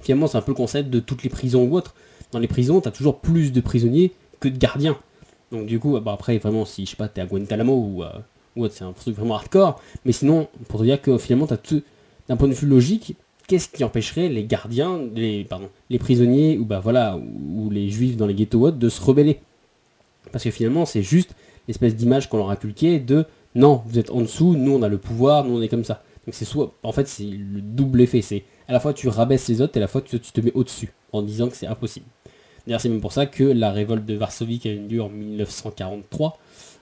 Finalement, 0.00 0.28
c'est 0.28 0.38
un 0.38 0.42
peu 0.42 0.52
le 0.52 0.56
concept 0.56 0.90
de 0.90 1.00
toutes 1.00 1.24
les 1.24 1.28
prisons 1.28 1.64
ou 1.64 1.76
autres 1.76 1.94
dans 2.30 2.38
les 2.38 2.48
prisons, 2.48 2.80
tu 2.80 2.86
as 2.86 2.92
toujours 2.92 3.18
plus 3.18 3.50
de 3.50 3.60
prisonniers 3.60 4.12
que 4.38 4.48
de 4.48 4.56
gardiens. 4.56 4.96
Donc 5.50 5.66
du 5.66 5.80
coup, 5.80 5.98
bah, 5.98 6.12
après, 6.12 6.38
vraiment, 6.38 6.64
si 6.64 6.86
je 6.86 6.90
sais 6.90 6.96
pas, 6.96 7.08
t'es 7.08 7.20
à 7.20 7.26
Guantanamo 7.26 7.74
ou, 7.74 8.04
euh, 8.04 8.12
ou 8.54 8.68
c'est 8.68 8.84
un 8.84 8.92
truc 8.92 9.16
vraiment 9.16 9.34
hardcore, 9.34 9.82
mais 10.04 10.12
sinon, 10.12 10.48
pour 10.68 10.78
te 10.78 10.84
dire 10.84 11.02
que 11.02 11.18
finalement, 11.18 11.48
t'as 11.48 11.56
tout, 11.56 11.82
d'un 12.28 12.36
point 12.36 12.48
de 12.48 12.54
vue 12.54 12.68
logique, 12.68 13.16
qu'est-ce 13.52 13.68
qui 13.68 13.84
empêcherait 13.84 14.30
les 14.30 14.44
gardiens, 14.44 14.98
les, 15.14 15.46
prisonniers 16.00 16.56
ou 16.56 16.64
bah 16.64 16.80
voilà, 16.80 17.18
ou, 17.18 17.68
les 17.68 17.90
juifs 17.90 18.16
dans 18.16 18.26
les 18.26 18.32
ghettos 18.32 18.70
de 18.70 18.88
se 18.88 18.98
rebeller? 18.98 19.40
Parce 20.30 20.42
que 20.44 20.50
finalement, 20.50 20.86
c'est 20.86 21.02
juste 21.02 21.34
l'espèce 21.68 21.94
d'image 21.94 22.30
qu'on 22.30 22.38
leur 22.38 22.48
a 22.48 22.54
inculquée 22.54 22.98
de 22.98 23.26
non, 23.54 23.82
vous 23.84 23.98
êtes 23.98 24.10
en 24.10 24.22
dessous, 24.22 24.56
nous 24.56 24.72
on 24.74 24.80
a 24.80 24.88
le 24.88 24.96
pouvoir, 24.96 25.44
nous 25.44 25.58
on 25.58 25.60
est 25.60 25.68
comme 25.68 25.84
ça. 25.84 26.02
Donc 26.26 26.34
c'est 26.34 26.46
soit, 26.46 26.72
en 26.82 26.92
fait, 26.92 27.06
c'est 27.06 27.24
le 27.24 27.60
double 27.60 28.00
effet, 28.00 28.22
c'est 28.22 28.44
à 28.68 28.72
la 28.72 28.80
fois 28.80 28.94
tu 28.94 29.08
rabaisses 29.08 29.46
les 29.48 29.60
autres 29.60 29.76
et 29.76 29.80
à 29.80 29.82
la 29.82 29.88
fois 29.88 30.00
tu 30.00 30.18
te 30.18 30.40
mets 30.40 30.52
au-dessus 30.54 30.88
en 31.12 31.20
disant 31.20 31.50
que 31.50 31.56
c'est 31.56 31.66
impossible. 31.66 32.06
D'ailleurs, 32.66 32.80
c'est 32.80 32.88
même 32.88 33.02
pour 33.02 33.12
ça 33.12 33.26
que 33.26 33.44
la 33.44 33.70
révolte 33.70 34.06
de 34.06 34.14
Varsovie 34.14 34.60
qui 34.60 34.68
a 34.70 34.72
eu 34.72 34.78
lieu 34.78 35.02
en 35.02 35.10
1943, 35.10 36.38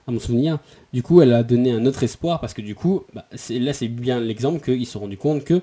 à 0.07 0.11
mon 0.11 0.19
souvenir, 0.19 0.59
du 0.93 1.03
coup, 1.03 1.21
elle 1.21 1.33
a 1.33 1.43
donné 1.43 1.73
un 1.73 1.85
autre 1.85 2.01
espoir 2.03 2.39
parce 2.39 2.53
que 2.53 2.61
du 2.61 2.75
coup, 2.75 3.03
bah, 3.13 3.25
là, 3.49 3.73
c'est 3.73 3.89
bien 3.89 4.21
l'exemple 4.21 4.61
qu'ils 4.61 4.85
se 4.85 4.93
sont 4.93 5.01
rendus 5.01 5.17
compte 5.17 5.43
que, 5.43 5.61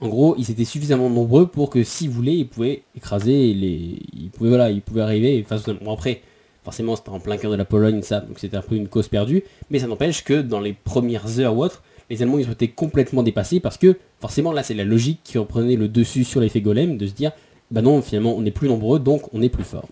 en 0.00 0.08
gros, 0.08 0.34
ils 0.38 0.50
étaient 0.50 0.64
suffisamment 0.64 1.08
nombreux 1.08 1.46
pour 1.46 1.70
que 1.70 1.82
s'ils 1.82 2.10
voulaient, 2.10 2.36
ils 2.36 2.48
pouvaient 2.48 2.82
écraser 2.96 3.54
les, 3.54 3.98
ils 4.12 4.30
pouvaient 4.30 4.50
voilà, 4.50 4.70
ils 4.70 4.82
pouvaient 4.82 5.02
arriver. 5.02 5.44
Bon, 5.82 5.92
après, 5.92 6.20
forcément, 6.62 6.96
c'était 6.96 7.10
en 7.10 7.20
plein 7.20 7.36
cœur 7.36 7.50
de 7.50 7.56
la 7.56 7.64
Pologne, 7.64 8.02
ça, 8.02 8.20
donc 8.20 8.38
c'était 8.38 8.56
un 8.56 8.62
peu 8.62 8.74
une 8.74 8.88
cause 8.88 9.08
perdue. 9.08 9.44
Mais 9.70 9.78
ça 9.78 9.86
n'empêche 9.86 10.24
que 10.24 10.42
dans 10.42 10.60
les 10.60 10.72
premières 10.72 11.38
heures 11.38 11.56
ou 11.56 11.64
autres, 11.64 11.82
les 12.10 12.22
Allemands 12.22 12.38
ils 12.38 12.48
ont 12.48 12.52
été 12.52 12.68
complètement 12.68 13.22
dépassés 13.22 13.60
parce 13.60 13.78
que 13.78 13.96
forcément 14.20 14.52
là 14.52 14.62
c'est 14.62 14.74
la 14.74 14.84
logique 14.84 15.20
qui 15.24 15.38
reprenait 15.38 15.76
le 15.76 15.88
dessus 15.88 16.24
sur 16.24 16.40
l'effet 16.40 16.60
golem 16.60 16.98
de 16.98 17.06
se 17.06 17.12
dire 17.12 17.32
Bah 17.70 17.80
non, 17.80 18.02
finalement, 18.02 18.34
on 18.36 18.44
est 18.44 18.50
plus 18.50 18.68
nombreux, 18.68 18.98
donc 18.98 19.22
on 19.32 19.40
est 19.40 19.48
plus 19.48 19.64
fort. 19.64 19.88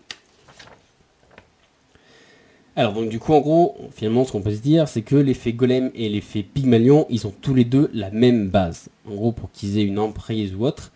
Alors 2.75 2.95
donc 2.95 3.11
du 3.11 3.19
coup 3.19 3.35
en 3.35 3.41
gros, 3.41 3.77
finalement 3.95 4.25
ce 4.25 4.33
qu'on 4.33 4.41
peut 4.41 4.55
se 4.55 4.63
dire 4.63 4.89
c'est 4.89 5.03
que 5.03 5.17
l'effet 5.17 5.53
golem 5.53 5.91
et 5.95 6.09
l'effet 6.09 6.43
pygmalion, 6.43 7.07
ils 7.11 7.27
ont 7.27 7.35
tous 7.43 7.55
les 7.55 7.67
deux 7.67 7.91
la 7.93 8.11
même 8.11 8.49
base. 8.49 8.89
En 9.07 9.15
gros 9.15 9.33
pour 9.33 9.51
qu'ils 9.53 9.79
aient 9.79 9.85
une 9.85 9.99
emprise 9.99 10.55
ou 10.55 10.65
autre, 10.65 10.91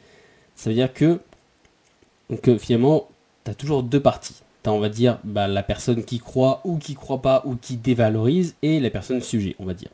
ça 0.55 0.71
veut 0.71 0.77
dire 0.77 0.93
que 0.95 1.21
finalement 2.59 3.09
tu 3.45 3.55
toujours 3.57 3.83
deux 3.83 4.01
parties. 4.01 4.37
Tu 4.65 4.71
as 4.71 4.73
on 4.73 4.81
va 4.81 4.89
dire 4.89 5.19
bah, 5.23 5.49
la 5.49 5.63
personne 5.63 6.03
qui 6.03 6.19
croit 6.19 6.63
ou 6.65 6.79
qui 6.79 6.95
croit 6.95 7.21
pas 7.21 7.43
ou 7.45 7.57
qui 7.57 7.77
dévalorise 7.77 8.55
et 8.63 8.81
la 8.81 8.89
personne 8.89 9.21
sujet 9.21 9.55
on 9.59 9.67
va 9.67 9.75
dire. 9.75 9.91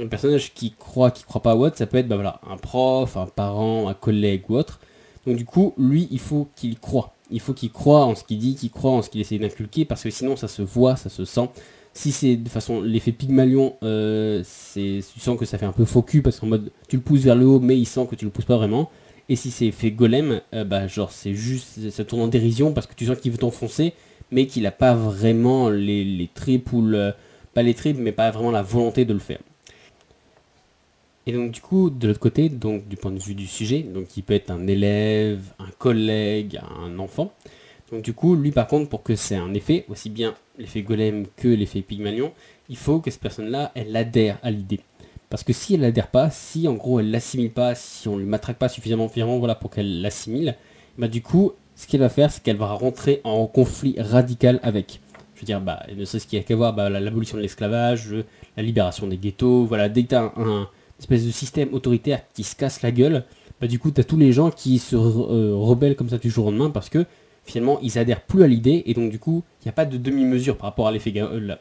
Un 0.00 0.08
personnage 0.08 0.52
qui 0.52 0.72
croit, 0.72 1.10
qui 1.10 1.24
croit 1.24 1.40
pas 1.40 1.56
ou 1.56 1.64
autre, 1.64 1.78
ça 1.78 1.86
peut 1.86 1.96
être 1.96 2.08
bah, 2.08 2.16
voilà, 2.16 2.38
un 2.46 2.58
prof, 2.58 3.16
un 3.16 3.26
parent, 3.26 3.88
un 3.88 3.94
collègue 3.94 4.42
ou 4.50 4.56
autre. 4.56 4.78
Donc 5.26 5.36
du 5.36 5.46
coup 5.46 5.72
lui 5.78 6.06
il 6.10 6.20
faut 6.20 6.48
qu'il 6.54 6.78
croit 6.78 7.13
il 7.30 7.40
faut 7.40 7.54
qu'il 7.54 7.70
croit 7.70 8.04
en 8.04 8.14
ce 8.14 8.24
qu'il 8.24 8.38
dit, 8.38 8.54
qu'il 8.54 8.70
croit 8.70 8.92
en 8.92 9.02
ce 9.02 9.10
qu'il 9.10 9.20
essaie 9.20 9.38
d'inculquer, 9.38 9.84
parce 9.84 10.02
que 10.02 10.10
sinon 10.10 10.36
ça 10.36 10.48
se 10.48 10.62
voit, 10.62 10.96
ça 10.96 11.08
se 11.08 11.24
sent. 11.24 11.48
Si 11.92 12.10
c'est 12.10 12.36
de 12.36 12.48
façon 12.48 12.82
l'effet 12.82 13.12
Pygmalion, 13.12 13.76
euh, 13.84 14.42
tu 14.74 15.02
sens 15.18 15.38
que 15.38 15.44
ça 15.44 15.58
fait 15.58 15.66
un 15.66 15.72
peu 15.72 15.84
faux 15.84 16.02
cul 16.02 16.22
parce 16.22 16.40
qu'en 16.40 16.48
mode 16.48 16.72
tu 16.88 16.96
le 16.96 17.02
pousses 17.02 17.20
vers 17.20 17.36
le 17.36 17.46
haut, 17.46 17.60
mais 17.60 17.78
il 17.78 17.86
sent 17.86 18.06
que 18.10 18.16
tu 18.16 18.24
le 18.24 18.30
pousses 18.30 18.44
pas 18.44 18.56
vraiment. 18.56 18.90
Et 19.28 19.36
si 19.36 19.50
c'est 19.50 19.70
fait 19.70 19.90
golem, 19.90 20.40
euh, 20.54 20.64
bah 20.64 20.86
genre 20.86 21.12
c'est 21.12 21.34
juste 21.34 21.90
ça 21.90 22.04
tourne 22.04 22.22
en 22.22 22.28
dérision 22.28 22.72
parce 22.72 22.86
que 22.86 22.94
tu 22.94 23.06
sens 23.06 23.18
qu'il 23.18 23.32
veut 23.32 23.38
t'enfoncer, 23.38 23.94
mais 24.30 24.46
qu'il 24.46 24.66
a 24.66 24.72
pas 24.72 24.94
vraiment 24.94 25.70
les, 25.70 26.04
les 26.04 26.28
tripes 26.28 26.72
ou 26.72 26.82
le 26.82 27.12
pas 27.54 27.62
les 27.62 27.74
tripes, 27.74 27.98
mais 27.98 28.12
pas 28.12 28.30
vraiment 28.32 28.50
la 28.50 28.62
volonté 28.62 29.04
de 29.04 29.12
le 29.12 29.20
faire. 29.20 29.38
Et 31.26 31.32
donc 31.32 31.52
du 31.52 31.60
coup, 31.60 31.90
de 31.90 32.08
l'autre 32.08 32.20
côté, 32.20 32.48
donc 32.48 32.86
du 32.86 32.96
point 32.96 33.10
de 33.10 33.18
vue 33.18 33.34
du 33.34 33.46
sujet, 33.46 33.80
donc 33.80 34.16
il 34.16 34.22
peut 34.22 34.34
être 34.34 34.50
un 34.50 34.66
élève, 34.66 35.40
un 35.58 35.70
collègue, 35.78 36.60
un 36.84 36.98
enfant. 36.98 37.32
Donc 37.90 38.02
du 38.02 38.12
coup, 38.12 38.34
lui 38.34 38.50
par 38.50 38.66
contre, 38.66 38.90
pour 38.90 39.02
que 39.02 39.16
c'est 39.16 39.36
un 39.36 39.54
effet, 39.54 39.86
aussi 39.88 40.10
bien 40.10 40.34
l'effet 40.58 40.82
golem 40.82 41.26
que 41.36 41.48
l'effet 41.48 41.80
pygmalion, 41.80 42.32
il 42.68 42.76
faut 42.76 43.00
que 43.00 43.10
cette 43.10 43.22
personne-là, 43.22 43.72
elle 43.74 43.96
adhère 43.96 44.38
à 44.42 44.50
l'idée. 44.50 44.80
Parce 45.30 45.42
que 45.42 45.52
si 45.52 45.74
elle 45.74 45.80
n'adhère 45.80 46.08
pas, 46.08 46.30
si 46.30 46.68
en 46.68 46.74
gros 46.74 47.00
elle 47.00 47.10
l'assimile 47.10 47.50
pas, 47.50 47.74
si 47.74 48.06
on 48.06 48.18
lui 48.18 48.26
matraque 48.26 48.58
pas 48.58 48.68
suffisamment 48.68 49.08
fièrement 49.08 49.38
voilà, 49.38 49.54
pour 49.54 49.70
qu'elle 49.70 50.02
l'assimile, 50.02 50.56
bah 50.98 51.08
du 51.08 51.22
coup, 51.22 51.52
ce 51.74 51.86
qu'elle 51.86 52.00
va 52.00 52.08
faire, 52.08 52.30
c'est 52.30 52.42
qu'elle 52.42 52.56
va 52.56 52.66
rentrer 52.66 53.20
en 53.24 53.46
conflit 53.46 53.96
radical 53.98 54.60
avec. 54.62 55.00
Je 55.34 55.40
veux 55.40 55.46
dire, 55.46 55.60
bah, 55.60 55.82
ne 55.94 56.04
serait-ce 56.04 56.26
qu'il 56.26 56.38
y 56.38 56.42
a 56.42 56.44
qu'à 56.44 56.54
voir 56.54 56.74
bah, 56.74 56.88
l'abolition 56.88 57.36
de 57.36 57.42
l'esclavage, 57.42 58.14
la 58.56 58.62
libération 58.62 59.06
des 59.06 59.16
ghettos, 59.16 59.64
voilà, 59.64 59.88
dès 59.88 60.04
que 60.04 60.10
tu 60.10 60.14
un 60.14 60.68
espèce 60.98 61.24
de 61.24 61.30
système 61.30 61.72
autoritaire 61.72 62.22
qui 62.34 62.44
se 62.44 62.54
casse 62.56 62.82
la 62.82 62.92
gueule, 62.92 63.24
bah 63.60 63.66
du 63.66 63.78
coup, 63.78 63.90
tu 63.90 64.00
as 64.00 64.04
tous 64.04 64.16
les 64.16 64.32
gens 64.32 64.50
qui 64.50 64.78
se 64.78 64.96
euh, 64.96 65.54
rebellent 65.54 65.96
comme 65.96 66.08
ça 66.08 66.18
du 66.18 66.30
jour 66.30 66.46
au 66.46 66.50
lendemain 66.50 66.70
parce 66.70 66.88
que 66.88 67.04
finalement, 67.44 67.78
ils 67.82 67.98
adhèrent 67.98 68.22
plus 68.22 68.42
à 68.42 68.46
l'idée 68.46 68.82
et 68.86 68.94
donc 68.94 69.10
du 69.10 69.18
coup, 69.18 69.44
il 69.60 69.66
n'y 69.66 69.70
a 69.70 69.72
pas 69.72 69.84
de 69.84 69.96
demi-mesure 69.96 70.56
par 70.56 70.70
rapport 70.70 70.88
à 70.88 70.92
l'effet 70.92 71.12
euh, 71.16 71.56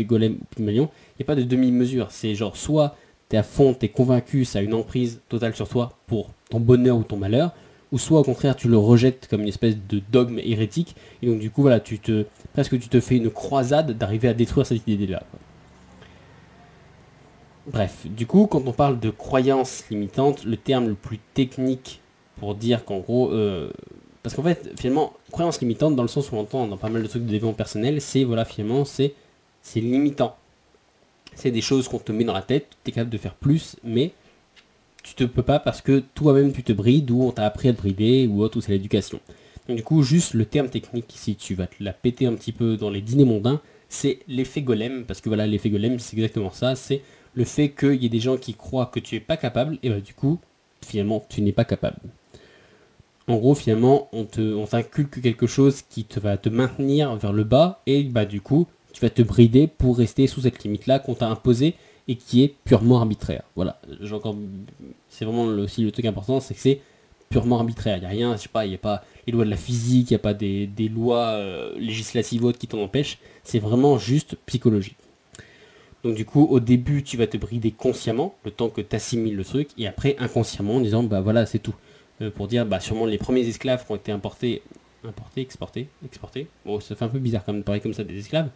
golem 0.00 0.34
ou 0.40 0.44
Pygmalion, 0.54 0.90
il 1.10 1.22
n'y 1.22 1.24
a 1.24 1.26
pas 1.26 1.36
de 1.36 1.42
demi-mesure. 1.42 2.08
C'est 2.10 2.34
genre, 2.34 2.56
soit 2.56 2.96
tu 3.30 3.36
es 3.36 3.38
à 3.38 3.42
fond, 3.42 3.74
tu 3.74 3.86
es 3.86 3.88
convaincu, 3.88 4.44
ça 4.44 4.58
a 4.58 4.62
une 4.62 4.74
emprise 4.74 5.20
totale 5.28 5.54
sur 5.54 5.68
toi 5.68 5.98
pour 6.06 6.30
ton 6.50 6.60
bonheur 6.60 6.96
ou 6.96 7.02
ton 7.02 7.16
malheur, 7.16 7.52
ou 7.92 7.98
soit 7.98 8.20
au 8.20 8.24
contraire, 8.24 8.56
tu 8.56 8.68
le 8.68 8.78
rejettes 8.78 9.28
comme 9.28 9.42
une 9.42 9.48
espèce 9.48 9.76
de 9.88 10.02
dogme 10.10 10.38
hérétique 10.38 10.96
et 11.22 11.26
donc 11.26 11.38
du 11.38 11.50
coup, 11.50 11.62
voilà, 11.62 11.80
tu 11.80 11.98
te, 11.98 12.26
presque 12.52 12.78
tu 12.78 12.88
te 12.88 13.00
fais 13.00 13.16
une 13.16 13.30
croisade 13.30 13.96
d'arriver 13.96 14.28
à 14.28 14.34
détruire 14.34 14.66
cette 14.66 14.86
idée-là. 14.86 15.22
Bref, 17.66 18.06
du 18.06 18.26
coup, 18.26 18.46
quand 18.46 18.66
on 18.66 18.72
parle 18.72 18.98
de 18.98 19.10
croyances 19.10 19.84
limitantes, 19.88 20.44
le 20.44 20.56
terme 20.56 20.88
le 20.88 20.94
plus 20.94 21.18
technique 21.34 22.00
pour 22.38 22.54
dire 22.54 22.84
qu'en 22.84 22.98
gros, 22.98 23.30
euh, 23.30 23.70
parce 24.22 24.34
qu'en 24.34 24.42
fait, 24.42 24.72
finalement, 24.78 25.12
croyances 25.30 25.60
limitantes, 25.60 25.94
dans 25.94 26.02
le 26.02 26.08
sens 26.08 26.32
où 26.32 26.36
on 26.36 26.40
entend 26.40 26.66
dans 26.66 26.76
pas 26.76 26.88
mal 26.88 27.02
de 27.02 27.06
trucs 27.06 27.22
de 27.22 27.30
développement 27.30 27.54
personnel, 27.54 28.00
c'est 28.00 28.24
voilà, 28.24 28.44
finalement, 28.44 28.84
c'est 28.84 29.14
limitant. 29.76 30.36
C'est 31.34 31.52
des 31.52 31.60
choses 31.60 31.88
qu'on 31.88 31.98
te 31.98 32.10
met 32.12 32.24
dans 32.24 32.32
la 32.32 32.42
tête, 32.42 32.66
tu 32.84 32.90
es 32.90 32.92
capable 32.92 33.10
de 33.10 33.18
faire 33.18 33.34
plus, 33.34 33.76
mais 33.84 34.12
tu 35.02 35.14
te 35.14 35.24
peux 35.24 35.42
pas 35.42 35.58
parce 35.58 35.80
que 35.80 36.02
toi-même 36.14 36.52
tu 36.52 36.62
te 36.62 36.72
brides 36.72 37.10
ou 37.10 37.22
on 37.22 37.32
t'a 37.32 37.44
appris 37.46 37.68
à 37.68 37.72
te 37.72 37.78
brider 37.78 38.26
ou 38.26 38.42
autre, 38.42 38.58
ou 38.58 38.60
c'est 38.60 38.72
l'éducation. 38.72 39.20
Donc 39.68 39.76
du 39.76 39.84
coup, 39.84 40.02
juste 40.02 40.34
le 40.34 40.44
terme 40.44 40.68
technique, 40.68 41.12
si 41.14 41.36
tu 41.36 41.54
vas 41.54 41.68
te 41.68 41.76
la 41.80 41.92
péter 41.92 42.26
un 42.26 42.34
petit 42.34 42.52
peu 42.52 42.76
dans 42.76 42.90
les 42.90 43.00
dîners 43.00 43.24
mondains, 43.24 43.60
c'est 43.88 44.18
l'effet 44.26 44.62
golem, 44.62 45.04
parce 45.04 45.20
que 45.20 45.28
voilà, 45.28 45.46
l'effet 45.46 45.70
golem, 45.70 45.98
c'est 45.98 46.16
exactement 46.16 46.50
ça, 46.50 46.74
c'est 46.74 47.02
le 47.34 47.44
fait 47.44 47.70
qu'il 47.70 48.02
y 48.02 48.06
ait 48.06 48.10
des 48.10 48.20
gens 48.20 48.36
qui 48.36 48.54
croient 48.54 48.86
que 48.86 49.00
tu 49.00 49.16
es 49.16 49.20
pas 49.20 49.36
capable, 49.36 49.78
et 49.82 49.90
bah 49.90 50.00
du 50.00 50.14
coup, 50.14 50.38
finalement, 50.84 51.24
tu 51.28 51.42
n'es 51.42 51.52
pas 51.52 51.64
capable. 51.64 51.96
En 53.28 53.36
gros, 53.36 53.54
finalement, 53.54 54.08
on 54.12 54.26
on 54.38 54.66
t'inculque 54.66 55.20
quelque 55.22 55.46
chose 55.46 55.82
qui 55.82 56.04
te 56.04 56.20
va 56.20 56.36
te 56.36 56.48
maintenir 56.48 57.14
vers 57.16 57.32
le 57.32 57.44
bas, 57.44 57.82
et 57.86 58.02
bah 58.04 58.24
du 58.24 58.40
coup, 58.40 58.66
tu 58.92 59.00
vas 59.00 59.10
te 59.10 59.22
brider 59.22 59.66
pour 59.66 59.98
rester 59.98 60.26
sous 60.26 60.42
cette 60.42 60.62
limite-là 60.64 60.98
qu'on 60.98 61.14
t'a 61.14 61.28
imposée 61.28 61.74
et 62.08 62.16
qui 62.16 62.42
est 62.42 62.54
purement 62.64 62.98
arbitraire. 62.98 63.42
Voilà, 63.56 63.80
c'est 65.08 65.24
vraiment 65.24 65.44
aussi 65.44 65.82
le 65.82 65.92
truc 65.92 66.04
important, 66.04 66.40
c'est 66.40 66.54
que 66.54 66.60
c'est 66.60 66.80
purement 67.30 67.58
arbitraire. 67.58 67.96
Il 67.96 68.00
n'y 68.00 68.06
a 68.06 68.10
rien, 68.10 68.36
je 68.36 68.42
sais 68.42 68.48
pas, 68.48 68.66
il 68.66 68.70
n'y 68.70 68.74
a 68.74 68.78
pas 68.78 69.04
les 69.26 69.32
lois 69.32 69.44
de 69.44 69.50
la 69.50 69.56
physique, 69.56 70.10
il 70.10 70.14
n'y 70.14 70.16
a 70.16 70.20
pas 70.20 70.34
des, 70.34 70.68
lois 70.94 71.30
euh, 71.30 71.74
législatives 71.78 72.44
autres 72.44 72.58
qui 72.58 72.66
t'en 72.66 72.82
empêchent. 72.82 73.18
C'est 73.44 73.58
vraiment 73.58 73.98
juste 73.98 74.36
psychologique. 74.46 74.96
Donc 76.04 76.14
du 76.14 76.24
coup, 76.24 76.46
au 76.50 76.60
début, 76.60 77.02
tu 77.02 77.16
vas 77.16 77.26
te 77.26 77.36
brider 77.36 77.70
consciemment, 77.70 78.34
le 78.44 78.50
temps 78.50 78.68
que 78.68 78.80
tu 78.80 79.16
le 79.30 79.44
truc, 79.44 79.68
et 79.78 79.86
après 79.86 80.16
inconsciemment 80.18 80.76
en 80.76 80.80
disant, 80.80 81.02
bah 81.02 81.20
voilà, 81.20 81.46
c'est 81.46 81.60
tout. 81.60 81.74
Euh, 82.20 82.30
pour 82.30 82.48
dire, 82.48 82.66
bah 82.66 82.80
sûrement 82.80 83.06
les 83.06 83.18
premiers 83.18 83.46
esclaves 83.46 83.86
qui 83.86 83.92
ont 83.92 83.96
été 83.96 84.12
importés, 84.12 84.62
importés, 85.04 85.40
exportés, 85.40 85.88
exportés, 86.04 86.48
bon, 86.66 86.80
ça 86.80 86.94
fait 86.96 87.04
un 87.04 87.08
peu 87.08 87.18
bizarre 87.18 87.44
quand 87.44 87.52
même 87.52 87.62
de 87.62 87.64
parler 87.64 87.80
comme 87.80 87.94
ça 87.94 88.04
des 88.04 88.18
esclaves, 88.18 88.48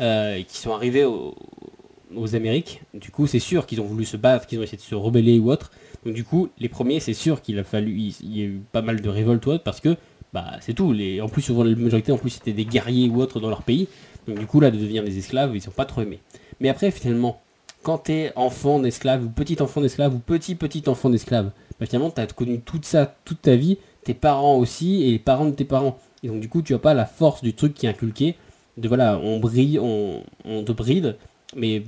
euh, 0.00 0.40
qui 0.42 0.56
sont 0.56 0.72
arrivés 0.72 1.04
aux 1.04 2.34
Amériques, 2.34 2.82
du 2.94 3.10
coup, 3.10 3.26
c'est 3.26 3.38
sûr 3.38 3.66
qu'ils 3.66 3.80
ont 3.80 3.84
voulu 3.84 4.04
se 4.04 4.16
battre, 4.16 4.46
qu'ils 4.46 4.58
ont 4.58 4.62
essayé 4.62 4.78
de 4.78 4.82
se 4.82 4.94
rebeller 4.94 5.38
ou 5.38 5.50
autre. 5.50 5.70
Donc 6.04 6.14
du 6.14 6.24
coup, 6.24 6.50
les 6.58 6.68
premiers, 6.68 7.00
c'est 7.00 7.14
sûr 7.14 7.42
qu'il 7.42 7.58
a 7.58 7.64
fallu, 7.64 7.96
il, 7.96 8.36
y 8.36 8.42
a 8.42 8.44
eu 8.44 8.60
pas 8.72 8.82
mal 8.82 9.00
de 9.00 9.08
révoltes 9.08 9.44
ou 9.46 9.50
autre, 9.50 9.64
parce 9.64 9.80
que, 9.80 9.96
bah 10.32 10.52
c'est 10.60 10.74
tout. 10.74 10.92
Les, 10.92 11.20
en 11.20 11.28
plus, 11.28 11.42
souvent, 11.42 11.64
la 11.64 11.74
majorité, 11.74 12.12
en 12.12 12.18
plus, 12.18 12.30
c'était 12.30 12.52
des 12.52 12.64
guerriers 12.64 13.08
ou 13.08 13.20
autres 13.20 13.40
dans 13.40 13.48
leur 13.48 13.62
pays. 13.62 13.88
Donc 14.26 14.38
du 14.38 14.46
coup, 14.46 14.60
là, 14.60 14.70
de 14.70 14.78
devenir 14.78 15.04
des 15.04 15.18
esclaves, 15.18 15.54
ils 15.54 15.60
sont 15.60 15.70
pas 15.70 15.84
trop 15.84 16.02
aimés. 16.02 16.20
Mais 16.62 16.68
après, 16.68 16.92
finalement, 16.92 17.42
quand 17.82 17.98
t'es 17.98 18.32
enfant 18.36 18.78
d'esclave, 18.78 19.24
ou 19.24 19.28
petit 19.28 19.60
enfant 19.60 19.80
d'esclave, 19.80 20.14
ou 20.14 20.20
petit 20.20 20.54
petit 20.54 20.84
enfant 20.86 21.10
d'esclave, 21.10 21.50
bah 21.80 21.86
finalement, 21.86 22.10
t'as 22.10 22.24
connu 22.28 22.60
tout 22.60 22.78
ça 22.82 23.16
toute 23.24 23.42
ta 23.42 23.56
vie, 23.56 23.78
tes 24.04 24.14
parents 24.14 24.56
aussi, 24.56 25.02
et 25.02 25.10
les 25.10 25.18
parents 25.18 25.46
de 25.46 25.50
tes 25.50 25.64
parents. 25.64 25.98
Et 26.22 26.28
donc, 26.28 26.38
du 26.38 26.48
coup, 26.48 26.62
tu 26.62 26.72
as 26.72 26.78
pas 26.78 26.94
la 26.94 27.04
force 27.04 27.42
du 27.42 27.52
truc 27.52 27.74
qui 27.74 27.86
est 27.86 27.88
inculqué, 27.88 28.36
de 28.76 28.86
voilà, 28.86 29.18
on 29.18 29.40
brille, 29.40 29.80
on, 29.80 30.22
te 30.44 30.70
bride, 30.70 31.16
mais 31.56 31.82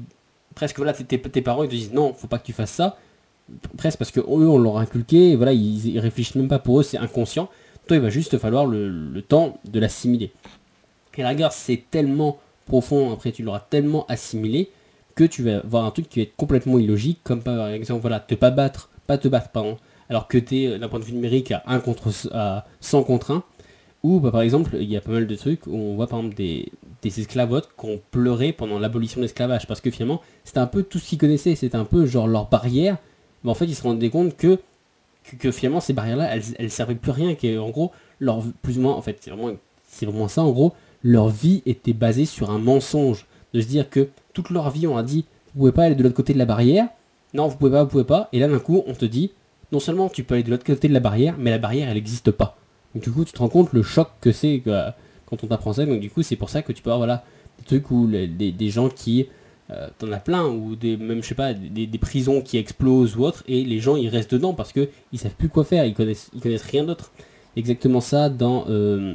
presque 0.57 0.77
voilà, 0.79 0.93
tes, 0.93 1.19
parents 1.19 1.63
ils 1.63 1.71
te 1.71 1.75
disent 1.75 1.93
non, 1.93 2.13
faut 2.13 2.27
pas 2.27 2.39
que 2.39 2.45
tu 2.45 2.53
fasses 2.53 2.73
ça, 2.73 2.99
presque 3.77 3.99
parce 3.99 4.11
que 4.11 4.21
eux 4.21 4.49
on 4.49 4.59
leur 4.59 4.79
a 4.79 4.81
inculqué, 4.81 5.37
voilà, 5.37 5.53
ils, 5.53 6.01
réfléchissent 6.01 6.35
même 6.35 6.49
pas 6.49 6.59
pour 6.59 6.81
eux, 6.81 6.83
c'est 6.83 6.99
inconscient. 6.99 7.49
Toi, 7.87 7.97
il 7.97 8.03
va 8.03 8.11
juste 8.11 8.39
falloir 8.39 8.67
le, 8.67 8.89
le 8.89 9.23
temps 9.23 9.61
de 9.65 9.79
l'assimiler. 9.79 10.33
Et 11.17 11.23
la 11.23 11.35
guerre, 11.37 11.53
c'est 11.53 11.85
tellement 11.93 12.41
profond, 12.67 13.13
après 13.13 13.33
tu 13.33 13.43
l'auras 13.43 13.61
tellement 13.61 14.07
assimilé 14.07 14.71
que 15.15 15.25
tu 15.25 15.43
vas 15.43 15.61
voir 15.65 15.85
un 15.85 15.91
truc 15.91 16.09
qui 16.09 16.21
va 16.21 16.25
être 16.25 16.37
complètement 16.37 16.79
illogique, 16.79 17.21
comme 17.23 17.43
par 17.43 17.69
exemple, 17.69 18.01
voilà, 18.01 18.21
te 18.21 18.35
pas 18.35 18.51
battre, 18.51 18.91
pas 19.07 19.19
te 19.19 19.29
battre, 19.29 19.51
pardon, 19.51 19.77
alors 20.09 20.29
que 20.29 20.39
tu 20.39 20.63
es 20.63 20.67
euh, 20.67 20.79
d'un 20.79 20.89
point 20.89 20.99
de 20.99 21.05
vue 21.05 21.13
numérique 21.13 21.53
à, 21.53 21.63
1 21.67 21.81
contre, 21.81 22.11
à 22.33 22.67
100 22.81 23.05
contre 23.05 23.31
1, 23.31 23.43
ou 24.03 24.21
bah, 24.21 24.31
par 24.31 24.43
exemple, 24.43 24.77
il 24.81 24.91
y 24.91 24.97
a 24.97 25.01
pas 25.01 25.13
mal 25.13 25.27
de 25.27 25.35
trucs 25.35 25.67
où 25.67 25.75
on 25.75 25.95
voit 25.95 26.07
par 26.07 26.19
exemple 26.19 26.37
des, 26.37 26.71
des 27.03 27.21
esclavotes 27.21 27.71
qui 27.79 27.87
ont 27.87 28.01
pleuré 28.11 28.53
pendant 28.53 28.79
l'abolition 28.79 29.21
de 29.21 29.25
l'esclavage, 29.25 29.67
parce 29.67 29.81
que 29.81 29.91
finalement, 29.91 30.21
c'était 30.45 30.59
un 30.59 30.67
peu 30.67 30.83
tout 30.83 30.99
ce 30.99 31.09
qu'ils 31.09 31.19
connaissaient, 31.19 31.55
c'était 31.55 31.77
un 31.77 31.85
peu 31.85 32.07
genre 32.07 32.27
leur 32.27 32.49
barrière, 32.49 32.99
mais 33.45 33.51
en 33.51 33.55
fait, 33.55 33.67
ils 33.67 33.75
se 33.75 33.83
rendaient 33.83 34.11
compte 34.11 34.37
que, 34.37 34.59
que, 35.39 35.51
finalement, 35.51 35.81
ces 35.81 35.93
barrières-là, 35.93 36.35
elles, 36.35 36.43
elles 36.59 36.71
servaient 36.71 36.95
plus 36.95 37.13
rien, 37.13 37.35
qu'en 37.35 37.71
gros, 37.71 37.93
leur, 38.21 38.43
plus 38.63 38.79
ou 38.79 38.83
moins, 38.83 38.95
en 38.95 39.03
fait, 39.03 39.19
c'est 39.21 39.31
vraiment, 39.31 39.53
c'est 39.89 40.07
vraiment 40.07 40.29
ça, 40.29 40.43
en 40.43 40.51
gros, 40.51 40.75
leur 41.05 41.29
vie 41.29 41.63
était 41.67 41.93
basée 41.93 42.25
sur 42.25 42.51
un 42.51 42.59
mensonge. 42.59 43.27
De 43.53 43.61
se 43.61 43.69
dire 43.69 43.89
que 43.89 44.09
toute 44.33 44.51
leur 44.51 44.71
vie, 44.71 44.89
on 44.89 44.97
a 44.97 45.05
dit, 45.05 45.27
vous 45.55 45.61
pouvez 45.61 45.73
pas 45.73 45.85
aller 45.85 45.95
de 45.95 46.03
l'autre 46.03 46.17
côté 46.17 46.33
de 46.33 46.39
la 46.39 46.47
barrière. 46.47 46.89
Non, 47.35 47.47
vous 47.47 47.57
pouvez 47.57 47.71
pas, 47.71 47.85
vous 47.85 47.91
pouvez 47.91 48.05
pas. 48.05 48.29
Et 48.33 48.41
là, 48.41 48.49
d'un 48.49 48.59
coup, 48.59 48.83
on 48.89 48.95
te 48.95 49.05
dit, 49.05 49.31
non 49.71 49.79
seulement 49.79 50.09
tu 50.09 50.25
peux 50.25 50.35
aller 50.35 50.43
de 50.43 50.51
l'autre 50.51 50.65
côté 50.65 50.89
de 50.89 50.95
la 50.95 51.01
barrière, 51.01 51.37
mais 51.39 51.51
la 51.51 51.59
barrière, 51.59 51.89
elle 51.89 51.95
n'existe 51.95 52.33
pas. 52.33 52.57
Donc, 52.95 53.05
du 53.05 53.13
coup, 53.13 53.25
tu 53.25 53.33
te 53.33 53.39
rends 53.39 53.49
compte 53.49 53.73
le 53.73 53.83
choc 53.83 54.09
que 54.21 54.33
c'est 54.33 54.63
quand 55.27 55.45
on 55.45 55.47
t'apprend 55.47 55.73
ça. 55.73 55.87
Donc, 55.87 56.01
du 56.01 56.11
coup, 56.11 56.23
c'est 56.23 56.37
pour 56.37 56.51
ça 56.51 56.63
que 56.63 56.73
tu 56.73 56.83
peux 56.83 56.91
avoir, 56.91 57.07
voilà, 57.07 57.25
des 57.59 57.65
trucs 57.65 57.91
où 57.91 58.09
des, 58.09 58.69
gens 58.71 58.89
qui, 58.89 59.29
euh, 59.71 59.89
t'en 59.99 60.11
as 60.11 60.19
plein, 60.19 60.47
ou 60.47 60.75
des, 60.75 60.97
même, 60.97 61.23
je 61.23 61.29
sais 61.29 61.35
pas, 61.35 61.53
des, 61.55 61.87
prisons 61.99 62.41
qui 62.41 62.57
explosent 62.57 63.17
ou 63.17 63.25
autre, 63.25 63.45
et 63.47 63.65
les 63.65 63.79
gens, 63.79 63.97
ils 63.97 64.09
restent 64.09 64.35
dedans 64.35 64.55
parce 64.55 64.73
que 64.73 64.89
ils 65.13 65.19
savent 65.19 65.35
plus 65.35 65.49
quoi 65.49 65.65
faire, 65.65 65.85
ils 65.85 65.95
connaissent, 65.95 66.31
ils 66.35 66.41
connaissent 66.41 66.63
rien 66.63 66.85
d'autre. 66.85 67.13
Exactement 67.57 68.01
ça 68.01 68.31
dans 68.31 68.65
euh, 68.69 69.15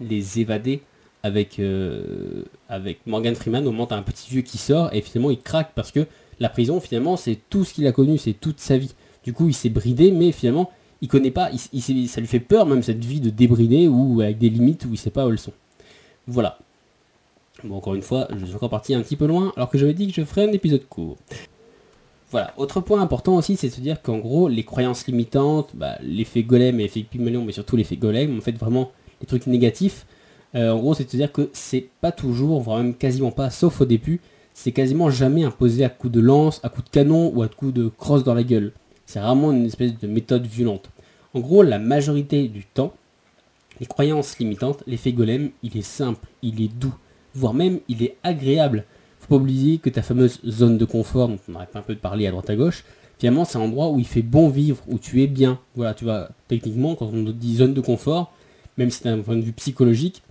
Les 0.00 0.40
Évadés 0.40 0.82
avec, 1.26 1.58
euh, 1.58 2.44
avec 2.68 3.00
Morgan 3.06 3.34
Freeman, 3.34 3.66
au 3.66 3.72
moment 3.72 3.88
où 3.90 3.94
un 3.94 4.02
petit 4.02 4.30
vieux 4.30 4.42
qui 4.42 4.58
sort 4.58 4.90
et 4.92 5.00
finalement 5.00 5.30
il 5.30 5.40
craque 5.40 5.72
parce 5.74 5.90
que 5.90 6.06
la 6.38 6.48
prison 6.48 6.80
finalement 6.80 7.16
c'est 7.16 7.38
tout 7.50 7.64
ce 7.64 7.74
qu'il 7.74 7.86
a 7.86 7.92
connu, 7.92 8.16
c'est 8.18 8.32
toute 8.32 8.60
sa 8.60 8.78
vie. 8.78 8.94
Du 9.24 9.32
coup 9.32 9.48
il 9.48 9.54
s'est 9.54 9.68
bridé 9.68 10.12
mais 10.12 10.32
finalement 10.32 10.70
il 11.02 11.08
connaît 11.08 11.30
pas, 11.30 11.50
ça 11.52 12.20
lui 12.20 12.26
fait 12.26 12.40
peur 12.40 12.64
même 12.66 12.82
cette 12.82 13.04
vie 13.04 13.20
de 13.20 13.30
débridé 13.30 13.86
ou 13.88 14.20
avec 14.20 14.38
des 14.38 14.48
limites 14.48 14.86
où 14.86 14.88
il 14.92 14.98
sait 14.98 15.10
pas 15.10 15.26
où 15.26 15.30
elles 15.30 15.38
sont. 15.38 15.52
Voilà. 16.26 16.58
Bon, 17.64 17.76
encore 17.76 17.94
une 17.94 18.02
fois, 18.02 18.28
je 18.38 18.44
suis 18.44 18.54
encore 18.54 18.70
parti 18.70 18.94
un 18.94 19.00
petit 19.00 19.16
peu 19.16 19.26
loin, 19.26 19.52
alors 19.56 19.70
que 19.70 19.78
j'avais 19.78 19.94
dit 19.94 20.08
que 20.08 20.14
je 20.14 20.24
ferais 20.24 20.48
un 20.48 20.52
épisode 20.52 20.86
court. 20.88 21.16
Voilà, 22.30 22.52
autre 22.56 22.80
point 22.80 23.00
important 23.00 23.36
aussi, 23.36 23.56
c'est 23.56 23.68
de 23.68 23.72
se 23.72 23.80
dire 23.80 24.02
qu'en 24.02 24.18
gros, 24.18 24.48
les 24.48 24.64
croyances 24.64 25.06
limitantes, 25.06 25.70
bah, 25.74 25.96
l'effet 26.02 26.42
golem 26.42 26.80
et 26.80 26.84
l'effet 26.84 27.02
pygmalion, 27.02 27.44
mais 27.44 27.52
surtout 27.52 27.76
l'effet 27.76 27.96
golem, 27.96 28.36
en 28.36 28.40
fait 28.40 28.52
vraiment 28.52 28.90
les 29.20 29.26
trucs 29.26 29.46
négatifs, 29.46 30.06
euh, 30.54 30.70
en 30.70 30.78
gros, 30.78 30.94
c'est 30.94 31.04
de 31.04 31.10
se 31.10 31.16
dire 31.16 31.32
que 31.32 31.50
c'est 31.52 31.88
pas 32.00 32.12
toujours, 32.12 32.60
voire 32.60 32.78
même 32.78 32.94
quasiment 32.94 33.30
pas, 33.30 33.50
sauf 33.50 33.80
au 33.80 33.84
début, 33.84 34.20
c'est 34.54 34.72
quasiment 34.72 35.10
jamais 35.10 35.44
imposé 35.44 35.84
à 35.84 35.90
coup 35.90 36.08
de 36.08 36.20
lance, 36.20 36.60
à 36.62 36.68
coup 36.68 36.82
de 36.82 36.88
canon 36.88 37.30
ou 37.34 37.42
à 37.42 37.48
coup 37.48 37.72
de 37.72 37.88
crosse 37.88 38.24
dans 38.24 38.34
la 38.34 38.42
gueule. 38.42 38.72
C'est 39.04 39.20
vraiment 39.20 39.52
une 39.52 39.66
espèce 39.66 39.98
de 39.98 40.06
méthode 40.06 40.46
violente. 40.46 40.90
En 41.34 41.40
gros, 41.40 41.62
la 41.62 41.78
majorité 41.78 42.48
du 42.48 42.64
temps, 42.64 42.94
les 43.80 43.86
croyances 43.86 44.38
limitantes, 44.38 44.82
l'effet 44.86 45.12
golem, 45.12 45.50
il 45.62 45.76
est 45.76 45.82
simple, 45.82 46.26
il 46.42 46.62
est 46.62 46.74
doux, 46.74 46.94
voire 47.34 47.52
même 47.52 47.80
il 47.88 48.02
est 48.02 48.16
agréable. 48.22 48.84
Faut 49.20 49.28
pas 49.28 49.36
oublier 49.36 49.78
que 49.78 49.90
ta 49.90 50.02
fameuse 50.02 50.40
zone 50.48 50.78
de 50.78 50.84
confort, 50.86 51.28
dont 51.28 51.38
on 51.48 51.54
arrête 51.56 51.76
un 51.76 51.82
peu 51.82 51.94
de 51.94 52.00
parler 52.00 52.26
à 52.26 52.30
droite 52.30 52.48
à 52.48 52.56
gauche, 52.56 52.84
finalement 53.18 53.44
c'est 53.44 53.58
un 53.58 53.62
endroit 53.62 53.90
où 53.90 53.98
il 53.98 54.06
fait 54.06 54.22
bon 54.22 54.48
vivre, 54.48 54.82
où 54.88 54.98
tu 54.98 55.22
es 55.22 55.26
bien. 55.26 55.58
Voilà, 55.74 55.92
tu 55.92 56.04
vois, 56.04 56.30
techniquement, 56.48 56.94
quand 56.94 57.10
on 57.12 57.22
dit 57.24 57.56
zone 57.56 57.74
de 57.74 57.80
confort, 57.82 58.32
même 58.78 58.90
si 58.90 59.04
d'un 59.04 59.20
point 59.20 59.36
de 59.36 59.42
vue 59.42 59.52
psychologique, 59.52 60.22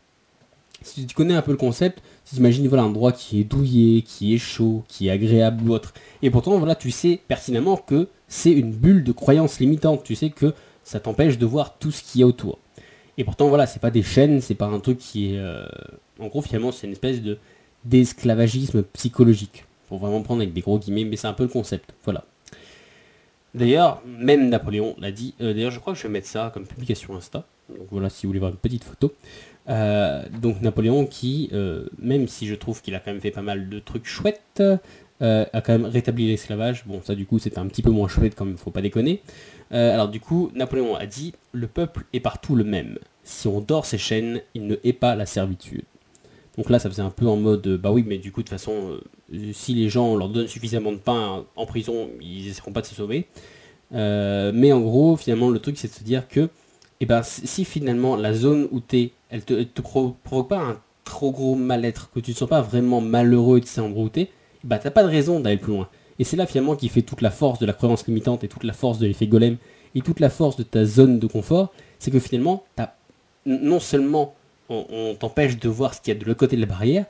si 0.86 1.06
tu 1.06 1.16
connais 1.16 1.34
un 1.34 1.42
peu 1.42 1.52
le 1.52 1.58
concept, 1.58 2.02
tu 2.30 2.36
imagines 2.36 2.68
voilà, 2.68 2.84
un 2.84 2.88
endroit 2.88 3.12
qui 3.12 3.42
est 3.42 3.44
douillé, 3.44 4.04
qui 4.04 4.36
est 4.36 4.38
chaud, 4.38 4.84
qui 4.88 5.08
est 5.08 5.12
agréable 5.12 5.68
ou 5.68 5.74
autre. 5.74 5.94
Et 6.22 6.30
pourtant, 6.30 6.58
voilà, 6.58 6.76
tu 6.76 6.92
sais 6.92 7.20
pertinemment 7.28 7.78
que 7.78 8.08
c'est 8.28 8.52
une 8.52 8.72
bulle 8.72 9.04
de 9.04 9.12
croyances 9.12 9.60
limitantes. 9.60 10.04
Tu 10.04 10.16
sais 10.16 10.30
que 10.30 10.54
ça 10.84 11.00
t'empêche 11.00 11.38
de 11.38 11.46
voir 11.46 11.78
tout 11.80 11.92
ce 11.92 12.04
qui 12.04 12.22
est 12.22 12.24
autour. 12.24 12.60
Et 13.18 13.24
pourtant, 13.24 13.48
voilà, 13.48 13.66
c'est 13.66 13.80
pas 13.80 13.92
des 13.92 14.04
chaînes, 14.04 14.42
c'est 14.42 14.56
pas 14.56 14.68
un 14.68 14.80
truc 14.80 15.00
qui 15.00 15.34
est. 15.34 15.40
Euh, 15.40 15.66
en 16.20 16.28
gros, 16.28 16.42
finalement, 16.42 16.72
c'est 16.72 16.88
une 16.88 16.94
espèce 16.94 17.22
de 17.22 17.38
d'esclavagisme 17.84 18.84
psychologique. 18.84 19.66
Faut 19.90 19.98
vraiment 19.98 20.22
prendre 20.22 20.42
avec 20.42 20.54
des 20.54 20.62
gros 20.62 20.80
guillemets, 20.80 21.06
mais 21.06 21.16
c'est 21.16 21.28
un 21.28 21.34
peu 21.34 21.44
le 21.44 21.50
concept. 21.50 21.94
Voilà. 22.04 22.26
D'ailleurs, 23.56 24.02
même 24.06 24.50
Napoléon 24.50 24.96
l'a 25.00 25.12
dit. 25.12 25.34
Euh, 25.42 25.54
d'ailleurs, 25.54 25.72
je 25.72 25.80
crois 25.80 25.94
que 25.94 26.00
je 26.00 26.04
vais 26.04 26.14
mettre 26.14 26.28
ça 26.28 26.52
comme 26.54 26.68
publication 26.68 27.16
Insta. 27.16 27.46
Donc 27.70 27.88
voilà, 27.90 28.10
si 28.10 28.26
vous 28.26 28.30
voulez 28.30 28.40
voir 28.40 28.52
une 28.52 28.58
petite 28.58 28.84
photo. 28.84 29.14
Euh, 29.68 30.24
donc 30.42 30.62
Napoléon 30.62 31.08
qui, 31.08 31.50
même 31.98 32.28
si 32.28 32.46
je 32.46 32.54
trouve 32.54 32.82
qu'il 32.82 32.94
a 32.94 33.00
quand 33.00 33.12
même 33.12 33.22
fait 33.22 33.32
pas 33.32 33.42
mal 33.42 33.70
de 33.70 33.80
trucs 33.80 34.06
chouettes, 34.06 34.62
a 35.22 35.62
quand 35.62 35.72
même 35.72 35.86
rétabli 35.86 36.28
l'esclavage. 36.28 36.86
Bon, 36.86 37.02
ça 37.04 37.16
du 37.16 37.26
coup, 37.26 37.40
c'était 37.40 37.58
un 37.58 37.66
petit 37.66 37.82
peu 37.82 37.90
moins 37.90 38.08
chouette 38.08 38.36
quand 38.36 38.46
même, 38.46 38.58
faut 38.58 38.70
pas 38.70 38.84
déconner. 38.84 39.22
Euh, 39.72 39.94
alors 39.94 40.10
du 40.10 40.20
coup, 40.20 40.52
Napoléon 40.54 40.96
a 40.96 41.06
dit 41.06 41.34
Le 41.52 41.68
peuple 41.68 42.06
est 42.14 42.20
partout 42.20 42.56
le 42.56 42.64
même. 42.64 42.98
Si 43.24 43.48
on 43.48 43.60
dort 43.60 43.86
ses 43.86 43.98
chaînes, 43.98 44.42
il 44.54 44.68
ne 44.68 44.76
hait 44.84 44.94
pas 44.94 45.16
la 45.16 45.26
servitude. 45.26 45.84
Donc 46.58 46.70
là, 46.70 46.80
ça 46.80 46.90
faisait 46.90 47.02
un 47.02 47.10
peu 47.10 47.28
en 47.28 47.36
mode 47.36 47.68
Bah 47.68 47.92
oui, 47.92 48.04
mais 48.08 48.18
du 48.18 48.32
coup, 48.32 48.42
de 48.42 48.48
toute 48.48 48.58
façon, 48.58 48.92
euh, 48.92 49.02
si 49.54 49.74
les 49.74 49.90
gens 49.90 50.16
leur 50.16 50.30
donnent 50.30 50.48
suffisamment 50.48 50.92
de 50.92 50.98
pain 50.98 51.46
en 51.56 51.66
prison, 51.66 52.10
ils 52.22 52.48
essaieront 52.48 52.72
pas 52.72 52.82
de 52.82 52.88
se 52.88 52.96
sauver. 52.96 53.28
Euh, 53.94 54.52
mais 54.54 54.72
en 54.72 54.82
gros, 54.82 55.16
finalement, 55.16 55.50
le 55.50 55.60
truc, 55.60 55.78
c'est 55.78 55.88
de 55.88 55.94
se 55.94 56.04
dire 56.04 56.28
que 56.28 56.50
eh 57.02 57.06
ben, 57.06 57.22
si 57.24 57.66
finalement 57.66 58.16
la 58.16 58.34
zone 58.34 58.68
où 58.72 58.80
tu 58.80 58.98
es, 58.98 59.12
elle 59.30 59.44
te, 59.44 59.64
te 59.64 59.82
provoque 59.82 60.48
pas 60.48 60.60
un 60.60 60.80
trop 61.04 61.32
gros 61.32 61.56
mal-être, 61.56 62.10
que 62.12 62.20
tu 62.20 62.32
ne 62.32 62.36
sens 62.36 62.50
pas 62.50 62.62
vraiment 62.62 63.02
malheureux 63.02 63.60
de 63.60 63.82
endroits 63.82 64.06
où 64.06 64.10
tu 64.10 64.22
es, 64.22 64.30
bah 64.64 64.80
t'as 64.80 64.92
pas 64.92 65.04
de 65.04 65.10
raison 65.10 65.40
d'aller 65.40 65.58
plus 65.58 65.74
loin. 65.74 65.88
Et 66.20 66.24
c'est 66.24 66.38
là 66.38 66.46
finalement 66.46 66.76
qui 66.76 66.90
fait 66.90 67.02
toute 67.02 67.22
la 67.22 67.32
force 67.32 67.60
de 67.60 67.66
la 67.66 67.74
croyance 67.74 68.08
limitante 68.08 68.44
et 68.44 68.48
toute 68.48 68.64
la 68.64 68.74
force 68.74 69.00
de 69.00 69.08
l'effet 69.08 69.28
golem 69.28 69.58
et 69.94 70.02
toute 70.02 70.20
la 70.20 70.30
force 70.30 70.56
de 70.56 70.64
ta 70.64 70.86
zone 70.86 71.20
de 71.20 71.28
confort, 71.28 71.72
c'est 72.00 72.12
que 72.12 72.20
finalement, 72.20 72.64
non 73.46 73.80
seulement 73.80 74.36
on, 74.70 75.16
t'empêche 75.20 75.58
de 75.58 75.70
voir 75.70 75.94
ce 75.94 76.02
qu'il 76.02 76.14
y 76.14 76.18
a 76.18 76.20
de 76.20 76.26
l'autre 76.26 76.40
côté 76.40 76.56
de 76.56 76.62
la 76.62 76.68
barrière, 76.68 77.06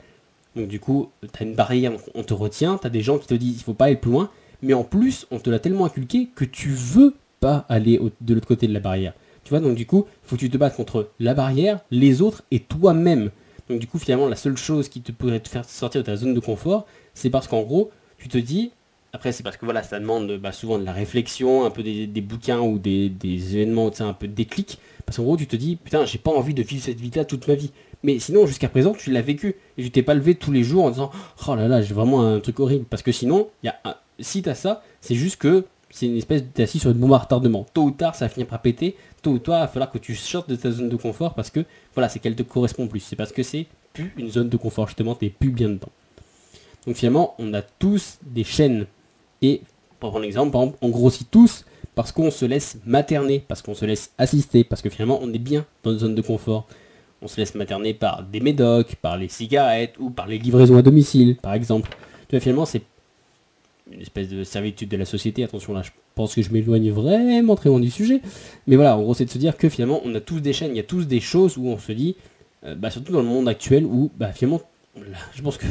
donc 0.56 0.68
du 0.68 0.80
coup, 0.80 1.10
tu 1.20 1.42
as 1.42 1.46
une 1.46 1.54
barrière, 1.54 1.92
on 2.14 2.22
te 2.22 2.34
retient, 2.34 2.78
tu 2.78 2.86
as 2.86 2.90
des 2.90 3.02
gens 3.02 3.18
qui 3.18 3.26
te 3.26 3.34
disent 3.34 3.56
il 3.58 3.62
faut 3.62 3.74
pas 3.74 3.86
aller 3.86 3.96
plus 3.96 4.10
loin, 4.10 4.30
mais 4.62 4.74
en 4.74 4.84
plus, 4.84 5.26
on 5.30 5.38
te 5.38 5.50
l'a 5.50 5.58
tellement 5.58 5.84
inculqué 5.84 6.28
que 6.34 6.44
tu 6.44 6.70
veux 6.70 7.14
pas 7.40 7.66
aller 7.68 8.00
de 8.20 8.34
l'autre 8.34 8.48
côté 8.48 8.66
de 8.66 8.72
la 8.72 8.80
barrière. 8.80 9.12
Tu 9.44 9.50
vois, 9.50 9.60
donc 9.60 9.76
du 9.76 9.86
coup, 9.86 10.06
il 10.24 10.28
faut 10.28 10.36
que 10.36 10.40
tu 10.40 10.50
te 10.50 10.56
battes 10.56 10.74
contre 10.74 11.10
la 11.20 11.34
barrière, 11.34 11.80
les 11.90 12.22
autres 12.22 12.42
et 12.50 12.60
toi-même. 12.60 13.30
Donc 13.68 13.78
du 13.78 13.86
coup, 13.86 13.98
finalement, 13.98 14.28
la 14.28 14.36
seule 14.36 14.56
chose 14.56 14.88
qui 14.88 15.02
te 15.02 15.12
pourrait 15.12 15.40
te 15.40 15.48
faire 15.48 15.64
sortir 15.68 16.00
de 16.00 16.06
ta 16.06 16.16
zone 16.16 16.34
de 16.34 16.40
confort, 16.40 16.86
c'est 17.14 17.30
parce 17.30 17.46
qu'en 17.46 17.62
gros, 17.62 17.90
tu 18.18 18.28
te 18.28 18.38
dis, 18.38 18.72
après, 19.12 19.32
c'est 19.32 19.42
parce 19.42 19.56
que 19.56 19.64
voilà, 19.64 19.82
ça 19.82 19.98
demande 19.98 20.36
bah, 20.38 20.52
souvent 20.52 20.78
de 20.78 20.84
la 20.84 20.92
réflexion, 20.92 21.64
un 21.64 21.70
peu 21.70 21.82
des, 21.82 22.06
bouquins 22.20 22.60
ou 22.60 22.78
des, 22.78 23.10
événements, 23.24 23.90
un 24.00 24.12
peu 24.12 24.28
de 24.28 24.34
déclic. 24.34 24.78
Parce 25.04 25.18
qu'en 25.18 25.22
gros, 25.22 25.36
tu 25.36 25.46
te 25.46 25.56
dis, 25.56 25.76
putain, 25.76 26.04
j'ai 26.04 26.18
pas 26.18 26.30
envie 26.30 26.54
de 26.54 26.62
vivre 26.62 26.82
cette 26.84 27.00
vie-là 27.00 27.24
toute 27.24 27.46
ma 27.48 27.54
vie. 27.54 27.70
Mais 28.06 28.20
sinon, 28.20 28.46
jusqu'à 28.46 28.68
présent, 28.68 28.92
tu 28.92 29.10
l'as 29.10 29.20
vécu. 29.20 29.56
Et 29.76 29.82
tu 29.82 29.90
t'es 29.90 30.04
pas 30.04 30.14
levé 30.14 30.36
tous 30.36 30.52
les 30.52 30.62
jours 30.62 30.84
en 30.84 30.90
disant, 30.90 31.10
oh 31.48 31.54
là 31.56 31.66
là, 31.66 31.82
j'ai 31.82 31.92
vraiment 31.92 32.22
un 32.22 32.38
truc 32.38 32.60
horrible. 32.60 32.84
Parce 32.88 33.02
que 33.02 33.10
sinon, 33.10 33.48
y 33.64 33.68
a 33.68 33.76
si 34.20 34.42
t'as 34.42 34.54
ça, 34.54 34.84
c'est 35.00 35.16
juste 35.16 35.36
que 35.36 35.64
c'est 35.90 36.06
une 36.06 36.16
espèce 36.16 36.44
assis 36.56 36.78
sur 36.78 36.92
une 36.92 36.98
bombe 36.98 37.12
à 37.14 37.18
retardement. 37.18 37.66
Tôt 37.74 37.82
ou 37.82 37.90
tard, 37.90 38.14
ça 38.14 38.26
va 38.26 38.28
finir 38.28 38.46
par 38.46 38.62
péter. 38.62 38.96
Tôt 39.22 39.32
ou 39.32 39.38
tard, 39.40 39.58
il 39.58 39.62
va 39.62 39.68
falloir 39.68 39.90
que 39.90 39.98
tu 39.98 40.14
sortes 40.14 40.48
de 40.48 40.54
ta 40.54 40.70
zone 40.70 40.88
de 40.88 40.96
confort 40.96 41.34
parce 41.34 41.50
que, 41.50 41.64
voilà, 41.94 42.08
c'est 42.08 42.20
qu'elle 42.20 42.36
te 42.36 42.44
correspond 42.44 42.86
plus. 42.86 43.00
C'est 43.00 43.16
parce 43.16 43.32
que 43.32 43.42
c'est 43.42 43.66
plus 43.92 44.14
une 44.16 44.30
zone 44.30 44.48
de 44.48 44.56
confort, 44.56 44.86
justement, 44.86 45.16
t'es 45.16 45.28
plus 45.28 45.50
bien 45.50 45.68
dedans. 45.68 45.90
Donc 46.86 46.94
finalement, 46.94 47.34
on 47.40 47.52
a 47.54 47.62
tous 47.62 48.18
des 48.22 48.44
chaînes 48.44 48.86
et 49.42 49.62
pour 49.98 50.10
prendre 50.10 50.24
l'exemple, 50.24 50.52
par 50.52 50.62
exemple, 50.62 50.78
on 50.80 50.90
grossit 50.90 51.28
tous 51.28 51.64
parce 51.96 52.12
qu'on 52.12 52.30
se 52.30 52.44
laisse 52.44 52.78
materner, 52.86 53.40
parce 53.40 53.62
qu'on 53.62 53.74
se 53.74 53.84
laisse 53.84 54.12
assister, 54.16 54.62
parce 54.62 54.82
que 54.82 54.90
finalement 54.90 55.18
on 55.22 55.32
est 55.32 55.40
bien 55.40 55.66
dans 55.82 55.90
une 55.90 55.98
zone 55.98 56.14
de 56.14 56.22
confort. 56.22 56.68
On 57.22 57.28
se 57.28 57.38
laisse 57.38 57.54
materner 57.54 57.94
par 57.94 58.22
des 58.22 58.40
médocs, 58.40 58.96
par 58.96 59.16
les 59.16 59.28
cigarettes 59.28 59.94
ou 59.98 60.10
par 60.10 60.26
les 60.26 60.38
livraisons 60.38 60.76
à 60.76 60.82
domicile, 60.82 61.36
par 61.36 61.54
exemple. 61.54 61.90
Tu 62.28 62.36
vois, 62.36 62.40
finalement, 62.40 62.66
c'est 62.66 62.82
une 63.90 64.00
espèce 64.00 64.28
de 64.28 64.44
servitude 64.44 64.88
de 64.88 64.96
la 64.96 65.04
société. 65.04 65.44
Attention, 65.44 65.72
là, 65.72 65.82
je 65.82 65.90
pense 66.14 66.34
que 66.34 66.42
je 66.42 66.50
m'éloigne 66.50 66.90
vraiment 66.90 67.56
très 67.56 67.68
loin 67.68 67.80
du 67.80 67.90
sujet. 67.90 68.20
Mais 68.66 68.76
voilà, 68.76 68.96
en 68.96 69.02
gros, 69.02 69.14
c'est 69.14 69.24
de 69.24 69.30
se 69.30 69.38
dire 69.38 69.56
que 69.56 69.68
finalement, 69.68 70.00
on 70.04 70.14
a 70.14 70.20
tous 70.20 70.40
des 70.40 70.52
chaînes, 70.52 70.72
il 70.72 70.76
y 70.76 70.80
a 70.80 70.84
tous 70.84 71.06
des 71.06 71.20
choses 71.20 71.56
où 71.56 71.68
on 71.68 71.78
se 71.78 71.92
dit, 71.92 72.16
euh, 72.64 72.74
bah, 72.74 72.90
surtout 72.90 73.12
dans 73.12 73.22
le 73.22 73.28
monde 73.28 73.48
actuel, 73.48 73.84
où 73.84 74.10
bah, 74.16 74.32
finalement, 74.32 74.60
je 75.34 75.42
pense 75.42 75.56
que 75.56 75.66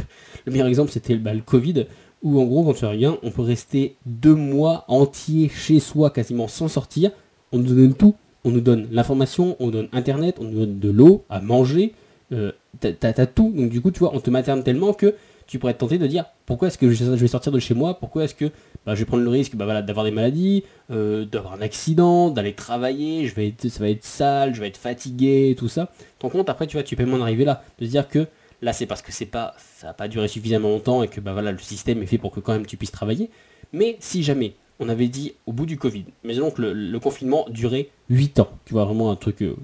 le 0.45 0.51
meilleur 0.51 0.67
exemple, 0.67 0.91
c'était 0.91 1.15
bah, 1.15 1.33
le 1.33 1.41
Covid, 1.41 1.85
où 2.23 2.39
en 2.39 2.45
gros, 2.45 2.63
quand 2.63 2.73
tu 2.73 2.85
regardes, 2.85 3.19
on 3.21 3.31
peut 3.31 3.41
rester 3.41 3.95
deux 4.05 4.35
mois 4.35 4.85
entiers 4.87 5.49
chez 5.49 5.79
soi, 5.79 6.09
quasiment 6.09 6.47
sans 6.47 6.67
sortir. 6.67 7.11
On 7.51 7.59
nous 7.59 7.75
donne 7.75 7.93
tout. 7.93 8.15
On 8.45 8.51
nous 8.51 8.61
donne 8.61 8.87
l'information, 8.91 9.57
on 9.59 9.69
donne 9.69 9.89
Internet, 9.91 10.37
on 10.39 10.45
nous 10.45 10.59
donne 10.59 10.79
de 10.79 10.89
l'eau 10.89 11.25
à 11.29 11.41
manger. 11.41 11.93
Euh, 12.31 12.51
t'as 12.79 13.25
tout. 13.25 13.51
Donc 13.55 13.69
du 13.69 13.81
coup, 13.81 13.91
tu 13.91 13.99
vois, 13.99 14.11
on 14.13 14.19
te 14.19 14.29
materne 14.29 14.63
tellement 14.63 14.93
que 14.93 15.15
tu 15.47 15.59
pourrais 15.59 15.73
être 15.73 15.79
tenté 15.79 15.97
de 15.97 16.07
dire 16.07 16.25
pourquoi 16.45 16.69
est-ce 16.69 16.77
que 16.77 16.89
je 16.91 17.03
vais 17.03 17.27
sortir 17.27 17.51
de 17.51 17.59
chez 17.59 17.73
moi? 17.73 17.99
Pourquoi 17.99 18.23
est-ce 18.23 18.33
que 18.33 18.45
bah, 18.85 18.95
je 18.95 18.99
vais 18.99 19.05
prendre 19.05 19.23
le 19.23 19.29
risque 19.29 19.55
bah, 19.55 19.65
voilà, 19.65 19.81
d'avoir 19.81 20.05
des 20.05 20.11
maladies, 20.11 20.63
euh, 20.91 21.25
d'avoir 21.25 21.53
un 21.53 21.61
accident, 21.61 22.29
d'aller 22.29 22.53
travailler, 22.53 23.27
je 23.27 23.35
vais 23.35 23.49
être, 23.49 23.67
ça 23.67 23.79
va 23.79 23.89
être 23.89 24.05
sale, 24.05 24.55
je 24.55 24.61
vais 24.61 24.67
être 24.67 24.77
fatigué, 24.77 25.55
tout 25.57 25.67
ça. 25.67 25.89
Ton 26.19 26.29
compte, 26.29 26.49
après, 26.49 26.67
tu 26.67 26.77
vois, 26.77 26.83
tu 26.83 26.95
peux 26.95 27.03
même 27.03 27.19
en 27.19 27.21
arriver 27.21 27.45
là, 27.45 27.63
de 27.79 27.85
dire 27.85 28.07
que 28.07 28.27
Là, 28.61 28.73
c'est 28.73 28.85
parce 28.85 29.01
que 29.01 29.11
c'est 29.11 29.25
pas, 29.25 29.53
ça 29.77 29.87
n'a 29.87 29.93
pas 29.93 30.07
duré 30.07 30.27
suffisamment 30.27 30.69
longtemps 30.69 31.03
et 31.03 31.07
que 31.07 31.19
bah, 31.19 31.33
voilà, 31.33 31.51
le 31.51 31.59
système 31.59 32.01
est 32.01 32.05
fait 32.05 32.17
pour 32.17 32.31
que 32.31 32.39
quand 32.39 32.53
même 32.53 32.65
tu 32.65 32.77
puisses 32.77 32.91
travailler. 32.91 33.29
Mais 33.73 33.97
si 33.99 34.23
jamais 34.23 34.55
on 34.79 34.89
avait 34.89 35.07
dit 35.07 35.33
au 35.45 35.53
bout 35.53 35.65
du 35.65 35.77
Covid, 35.77 36.05
mais 36.23 36.35
donc 36.35 36.57
le, 36.57 36.97
confinement 36.99 37.45
durait 37.49 37.89
8 38.09 38.39
ans, 38.39 38.49
tu 38.65 38.73
vois, 38.73 38.85
vraiment 38.85 39.11
un 39.11 39.15
truc, 39.15 39.41
euh, 39.41 39.55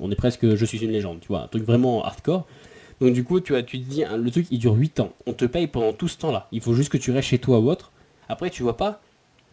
on 0.00 0.10
est 0.10 0.16
presque, 0.16 0.54
je 0.54 0.64
suis 0.64 0.78
une 0.78 0.90
légende, 0.90 1.20
tu 1.20 1.28
vois, 1.28 1.42
un 1.42 1.48
truc 1.48 1.64
vraiment 1.64 2.04
hardcore. 2.04 2.46
Donc 3.00 3.14
du 3.14 3.24
coup, 3.24 3.40
tu, 3.40 3.56
as, 3.56 3.62
tu 3.62 3.80
te 3.80 3.88
dis, 3.88 4.04
hein, 4.04 4.16
le 4.16 4.30
truc 4.30 4.46
il 4.50 4.58
dure 4.58 4.74
8 4.74 5.00
ans, 5.00 5.12
on 5.26 5.32
te 5.32 5.44
paye 5.44 5.66
pendant 5.66 5.92
tout 5.92 6.08
ce 6.08 6.18
temps-là, 6.18 6.48
il 6.52 6.60
faut 6.60 6.74
juste 6.74 6.90
que 6.90 6.98
tu 6.98 7.10
restes 7.10 7.28
chez 7.28 7.38
toi 7.38 7.58
ou 7.58 7.70
autre. 7.70 7.92
Après, 8.28 8.50
tu 8.50 8.62
vois 8.62 8.76
pas, 8.76 9.00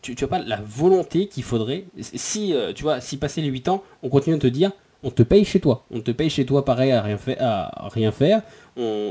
tu, 0.01 0.15
tu 0.15 0.25
vois 0.25 0.37
pas 0.37 0.43
la 0.43 0.61
volonté 0.61 1.27
qu'il 1.27 1.43
faudrait, 1.43 1.85
si, 1.99 2.53
euh, 2.53 2.73
tu 2.73 2.83
vois, 2.83 3.01
si 3.01 3.17
passer 3.17 3.41
les 3.41 3.47
8 3.47 3.69
ans, 3.69 3.83
on 4.03 4.09
continue 4.09 4.35
à 4.35 4.39
te 4.39 4.47
dire, 4.47 4.71
on 5.03 5.11
te 5.11 5.23
paye 5.23 5.45
chez 5.45 5.59
toi. 5.59 5.85
On 5.91 6.01
te 6.01 6.11
paye 6.11 6.29
chez 6.29 6.45
toi 6.45 6.65
pareil 6.65 6.91
à 6.91 7.01
rien, 7.01 7.17
à 7.39 7.89
rien 7.89 8.11
faire. 8.11 8.41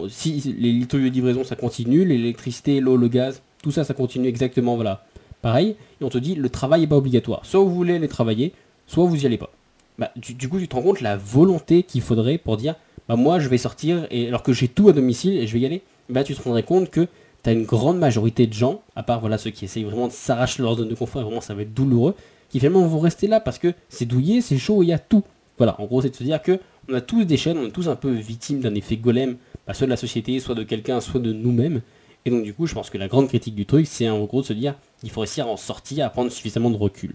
si 0.09 0.55
les 0.59 0.73
litres 0.73 0.99
de 0.99 1.09
livraison 1.09 1.45
ça 1.45 1.57
continue, 1.57 2.05
l'électricité, 2.05 2.81
l'eau, 2.81 2.97
le 2.97 3.09
gaz, 3.09 3.43
tout 3.63 3.71
ça 3.71 3.85
ça 3.85 3.95
continue 3.95 4.29
exactement 4.29 4.75
voilà. 4.77 5.05
Pareil, 5.43 5.77
et 6.01 6.05
on 6.05 6.09
te 6.09 6.19
dit 6.19 6.35
le 6.35 6.49
travail 6.49 6.83
n'est 6.83 6.87
pas 6.87 6.97
obligatoire. 6.97 7.45
Soit 7.45 7.61
vous 7.61 7.75
voulez 7.75 7.95
aller 7.95 8.09
travailler, 8.09 8.53
soit 8.87 9.05
vous 9.05 9.23
y 9.23 9.27
allez 9.27 9.39
pas. 9.39 9.51
Bah, 9.99 10.11
du, 10.17 10.49
coup 10.49 10.59
tu 10.59 10.69
te 10.69 10.77
rends 10.77 10.83
compte 10.83 11.01
la 11.01 11.17
volonté 11.17 11.83
qu'il 11.83 12.03
faudrait 12.03 12.39
pour 12.39 12.57
dire 12.57 12.77
bah 13.09 13.17
moi 13.17 13.41
je 13.41 13.49
vais 13.49 13.59
sortir 13.59 14.07
et 14.13 14.29
alors 14.29 14.45
que 14.45 14.53
j'ai 14.53 14.69
tout 14.69 14.89
à 14.89 14.93
domicile 14.93 15.37
et 15.37 15.47
je 15.49 15.53
vais 15.53 15.61
y 15.61 15.67
aller, 15.67 15.83
bah 16.09 16.23
tu 16.23 16.35
te 16.35 16.43
rendrais 16.43 16.63
compte 16.63 16.91
que 16.91 17.09
tu 17.43 17.51
as 17.51 17.53
une 17.53 17.65
grande 17.65 17.99
majorité 17.99 18.47
de 18.47 18.53
gens, 18.53 18.83
à 18.95 19.03
part 19.03 19.21
voilà 19.21 19.39
ceux 19.39 19.51
qui 19.51 19.65
essayent 19.65 19.85
vraiment 19.85 20.07
de 20.07 20.13
s'arracher 20.13 20.63
leur 20.63 20.77
zone 20.77 20.89
de 20.89 20.95
confort 20.95 21.23
et 21.23 21.25
vraiment 21.25 21.41
ça 21.41 21.55
va 21.55 21.63
être 21.63 21.75
douloureux, 21.75 22.15
qui 22.49 22.59
finalement 22.61 22.87
vont 22.87 23.01
rester 23.01 23.27
là 23.27 23.41
parce 23.41 23.59
que 23.59 23.75
c'est 23.89 24.07
douillé, 24.07 24.41
c'est 24.41 24.59
chaud, 24.59 24.83
il 24.83 24.87
y 24.87 24.93
a 24.93 24.99
tout. 24.99 25.25
Voilà, 25.57 25.81
en 25.81 25.87
gros, 25.87 26.03
c'est 26.03 26.11
de 26.11 26.17
se 26.17 26.23
dire 26.23 26.41
que 26.41 26.61
on 26.89 26.95
a 26.95 27.01
tous 27.01 27.25
des 27.25 27.37
chaînes, 27.37 27.59
on 27.59 27.67
est 27.67 27.73
tous 27.73 27.89
un 27.89 27.97
peu 27.97 28.11
victimes 28.11 28.61
d'un 28.61 28.75
effet 28.75 28.97
golem, 28.97 29.37
bah, 29.67 29.75
soit 29.75 29.87
de 29.87 29.91
la 29.91 29.97
société, 29.97 30.41
soit 30.41 30.55
de 30.55 30.63
quelqu'un, 30.63 31.01
soit 31.01 31.21
de 31.21 31.33
nous-mêmes. 31.33 31.83
Et 32.25 32.31
donc, 32.31 32.43
du 32.43 32.53
coup, 32.53 32.67
je 32.67 32.75
pense 32.75 32.91
que 32.91 32.99
la 32.99 33.09
grande 33.09 33.29
critique 33.29 33.55
du 33.55 33.67
truc, 33.67 33.87
c'est 33.87 34.09
en 34.09 34.25
gros 34.25 34.43
de 34.43 34.47
se 34.47 34.53
dire 34.53 34.75
qu'il 35.01 35.11
faut 35.11 35.21
réussir 35.21 35.47
à 35.47 35.51
en 35.51 35.57
sortir, 35.57 36.07
à 36.07 36.11
prendre 36.11 36.31
suffisamment 36.31 36.71
de 36.71 36.77
recul. 36.77 37.15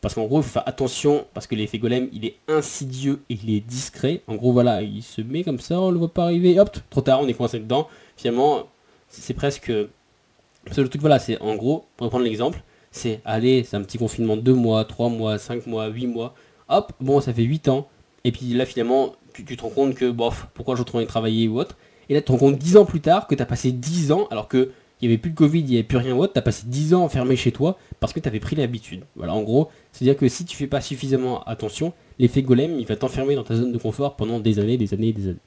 Parce 0.00 0.14
qu'en 0.14 0.24
gros, 0.26 0.40
il 0.40 0.62
attention, 0.66 1.26
parce 1.34 1.46
que 1.46 1.54
l'effet 1.54 1.78
golem, 1.78 2.08
il 2.12 2.24
est 2.24 2.36
insidieux 2.48 3.22
et 3.28 3.38
il 3.42 3.54
est 3.54 3.60
discret. 3.60 4.22
En 4.26 4.36
gros, 4.36 4.52
voilà, 4.52 4.82
il 4.82 5.02
se 5.02 5.20
met 5.20 5.44
comme 5.44 5.60
ça, 5.60 5.80
on 5.80 5.90
le 5.90 5.98
voit 5.98 6.12
pas 6.12 6.24
arriver, 6.24 6.58
hop, 6.58 6.76
trop 6.88 7.02
tard, 7.02 7.20
on 7.20 7.28
est 7.28 7.34
coincé 7.34 7.58
dedans. 7.58 7.88
Finalement, 8.16 8.68
c'est 9.08 9.34
presque... 9.34 9.68
le 9.68 10.88
truc, 10.88 11.00
voilà, 11.00 11.18
c'est 11.18 11.40
en 11.40 11.54
gros, 11.56 11.84
pour 11.96 12.06
reprendre 12.06 12.24
l'exemple, 12.24 12.62
c'est, 12.90 13.20
allez, 13.24 13.62
c'est 13.64 13.76
un 13.76 13.82
petit 13.82 13.98
confinement 13.98 14.36
de 14.36 14.42
2 14.42 14.54
mois, 14.54 14.84
3 14.84 15.10
mois, 15.10 15.38
5 15.38 15.66
mois, 15.66 15.88
8 15.88 16.06
mois. 16.06 16.34
Hop, 16.68 16.92
bon, 17.00 17.20
ça 17.20 17.32
fait 17.34 17.42
8 17.42 17.68
ans. 17.68 17.88
Et 18.24 18.32
puis 18.32 18.52
là, 18.54 18.64
finalement, 18.66 19.14
tu, 19.32 19.44
te 19.44 19.62
rends 19.62 19.70
compte 19.70 19.94
que, 19.94 20.10
bof, 20.10 20.48
pourquoi 20.54 20.76
je 20.76 20.80
retourne 20.80 21.04
travailler 21.06 21.48
ou 21.48 21.58
autre. 21.60 21.76
Et 22.10 22.14
là, 22.14 22.20
tu 22.20 22.26
te 22.26 22.32
rends 22.32 22.38
compte 22.38 22.58
10 22.58 22.76
ans 22.76 22.84
plus 22.84 23.00
tard 23.00 23.26
que 23.26 23.34
tu 23.34 23.42
as 23.42 23.46
passé 23.46 23.72
10 23.72 24.12
ans, 24.12 24.26
alors 24.30 24.48
que 24.48 24.72
il 25.00 25.08
n'y 25.08 25.14
avait 25.14 25.18
plus 25.18 25.30
de 25.30 25.36
Covid, 25.36 25.60
il 25.60 25.66
n'y 25.66 25.74
avait 25.76 25.82
plus 25.82 25.96
rien 25.96 26.14
autre, 26.14 26.34
tu 26.34 26.38
as 26.38 26.42
passé 26.42 26.64
10 26.66 26.92
ans 26.92 27.04
enfermé 27.04 27.34
chez 27.36 27.52
toi 27.52 27.78
parce 28.00 28.12
que 28.12 28.20
tu 28.20 28.28
avais 28.28 28.40
pris 28.40 28.56
l'habitude. 28.56 29.04
Voilà, 29.16 29.32
en 29.32 29.42
gros, 29.42 29.70
c'est-à-dire 29.92 30.16
que 30.16 30.28
si 30.28 30.44
tu 30.44 30.56
fais 30.56 30.66
pas 30.66 30.82
suffisamment 30.82 31.42
attention, 31.44 31.94
l'effet 32.18 32.42
golem, 32.42 32.78
il 32.78 32.86
va 32.86 32.96
t'enfermer 32.96 33.34
dans 33.34 33.44
ta 33.44 33.56
zone 33.56 33.72
de 33.72 33.78
confort 33.78 34.16
pendant 34.16 34.40
des 34.40 34.58
années, 34.58 34.76
des 34.76 34.92
années, 34.92 35.12
des 35.12 35.28
années. 35.28 35.38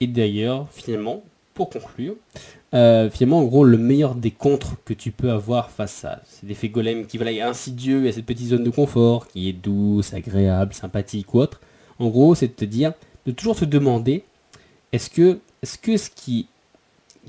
Et 0.00 0.08
d'ailleurs, 0.08 0.66
finalement, 0.72 1.22
pour 1.54 1.70
conclure, 1.70 2.16
euh, 2.74 3.08
finalement, 3.08 3.38
en 3.38 3.44
gros, 3.44 3.64
le 3.64 3.78
meilleur 3.78 4.14
des 4.14 4.30
contres 4.30 4.76
que 4.84 4.92
tu 4.92 5.10
peux 5.12 5.30
avoir 5.30 5.70
face 5.70 6.04
à 6.04 6.20
cet 6.26 6.50
effet 6.50 6.68
golem 6.68 7.06
qui 7.06 7.16
va 7.16 7.26
insidieux 7.46 8.08
à 8.08 8.12
cette 8.12 8.26
petite 8.26 8.48
zone 8.48 8.64
de 8.64 8.70
confort, 8.70 9.28
qui 9.28 9.48
est 9.48 9.52
douce, 9.52 10.12
agréable, 10.12 10.74
sympathique 10.74 11.32
ou 11.32 11.38
autre, 11.38 11.60
en 11.98 12.08
gros, 12.08 12.34
c'est 12.34 12.48
de 12.48 12.52
te 12.52 12.64
dire, 12.64 12.92
de 13.26 13.32
toujours 13.32 13.56
te 13.56 13.64
demander, 13.64 14.24
est-ce 14.92 15.10
que, 15.10 15.38
est-ce 15.62 15.78
que 15.78 15.96
ce 15.96 16.10
qui 16.10 16.46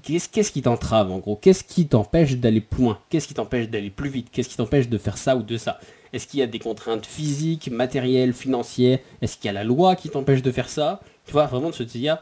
Qu'est-ce 0.02 0.52
qui 0.52 0.62
t'entrave 0.64 1.12
en 1.12 1.20
gros? 1.20 1.36
Qu'est-ce 1.36 1.64
qui 1.64 1.86
t'empêche 1.86 2.36
d'aller 2.38 2.62
plus 2.62 2.84
loin? 2.84 3.00
Qu'est-ce 3.10 3.28
qui 3.28 3.36
t'empêche 3.36 3.70
d'aller 3.70 3.92
plus 3.92 4.10
vite? 4.10 4.30
Qu'est-ce 4.32 4.50
qui 4.50 4.58
t'empêche 4.58 4.90
de 4.90 4.98
faire 4.98 5.18
ça 5.18 5.36
ou 5.36 5.44
de 5.44 5.56
ça? 5.56 5.80
Est-ce 6.14 6.26
qu'il 6.26 6.40
y 6.40 6.44
a 6.44 6.48
des 6.48 6.60
contraintes 6.60 7.06
physiques, 7.06 7.70
matérielles, 7.70 8.34
financières? 8.34 9.00
Est-ce 9.22 9.38
qu'il 9.38 9.46
y 9.46 9.50
a 9.50 9.54
la 9.54 9.64
loi 9.64 9.96
qui 9.96 10.10
t'empêche 10.10 10.42
de 10.42 10.52
faire 10.52 10.68
ça? 10.68 11.00
Tu 11.26 11.32
vois, 11.32 11.46
vraiment 11.46 11.70
de 11.70 11.76
se 11.76 11.84
dire, 11.84 12.18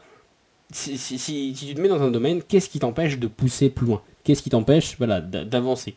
si, 0.70 1.54
tu 1.58 1.74
te 1.74 1.80
mets 1.80 1.88
dans 1.88 2.02
un 2.02 2.10
domaine, 2.10 2.42
qu'est-ce 2.42 2.68
qui 2.68 2.78
t'empêche 2.78 3.18
de 3.18 3.26
pousser 3.26 3.70
plus 3.70 3.86
loin? 3.86 4.02
Qu'est-ce 4.22 4.42
qui 4.42 4.50
t'empêche 4.50 4.96
voilà, 4.98 5.20
d'avancer? 5.20 5.94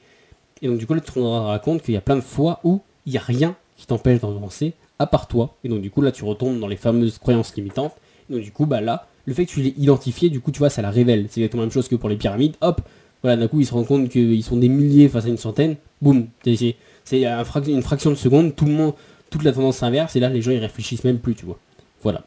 Et 0.62 0.68
donc 0.68 0.78
du 0.78 0.88
coup, 0.88 0.94
là, 0.94 1.02
tu 1.02 1.12
te 1.12 1.78
qu'il 1.80 1.94
y 1.94 1.98
a 1.98 2.02
plein 2.02 2.16
de 2.16 2.22
fois 2.22 2.62
où 2.64 2.82
il 3.06 3.12
n'y 3.12 3.18
a 3.18 3.22
rien 3.22 3.56
qui 3.76 3.86
t'empêche 3.86 4.22
d'avancer 4.22 4.74
à 4.98 5.08
part 5.08 5.28
toi. 5.28 5.56
Et 5.64 5.70
donc 5.70 5.82
du 5.82 5.92
coup, 5.92 6.02
là, 6.02 6.12
tu 6.12 6.24
retombes 6.24 6.60
dans 6.60 6.68
les 6.68 6.78
fameuses 6.78 7.18
croyances 7.18 7.56
limitantes. 7.56 7.94
Et 8.30 8.34
donc 8.34 8.42
du 8.42 8.52
coup, 8.52 8.66
bah 8.66 8.82
là, 8.82 9.08
le 9.26 9.34
fait 9.34 9.46
que 9.46 9.52
tu 9.52 9.62
l'aies 9.62 9.74
identifié, 9.78 10.30
du 10.30 10.40
coup, 10.40 10.52
tu 10.52 10.60
vois, 10.60 10.70
ça 10.70 10.82
la 10.82 10.92
révèle. 10.92 11.26
C'est 11.30 11.42
exactement 11.42 11.62
la 11.62 11.68
même 11.68 11.74
chose 11.74 11.88
que 11.88 11.96
pour 11.96 12.10
les 12.10 12.16
pyramides. 12.16 12.56
Hop, 12.62 12.82
voilà, 13.24 13.38
d'un 13.38 13.48
coup, 13.48 13.60
ils 13.60 13.66
se 13.66 13.74
rendent 13.74 13.88
compte 13.88 14.10
qu'ils 14.10 14.44
sont 14.44 14.58
des 14.58 14.70
milliers 14.70 15.10
face 15.10 15.26
à 15.26 15.30
une 15.30 15.38
centaine. 15.38 15.76
Boum, 16.02 16.28
c'est 16.44 17.26
un 17.26 17.44
une 17.68 17.82
fraction 17.82 18.12
de 18.12 18.16
seconde, 18.16 18.56
tout 18.56 18.66
le 18.66 18.72
monde, 18.72 18.94
toute 19.30 19.44
la 19.44 19.52
tendance 19.52 19.78
s'inverse, 19.78 20.16
et 20.16 20.20
là, 20.20 20.30
les 20.30 20.42
gens, 20.42 20.52
ils 20.52 20.60
réfléchissent 20.60 21.04
même 21.04 21.20
plus, 21.20 21.36
tu 21.36 21.46
vois. 21.46 21.58
Voilà. 22.04 22.24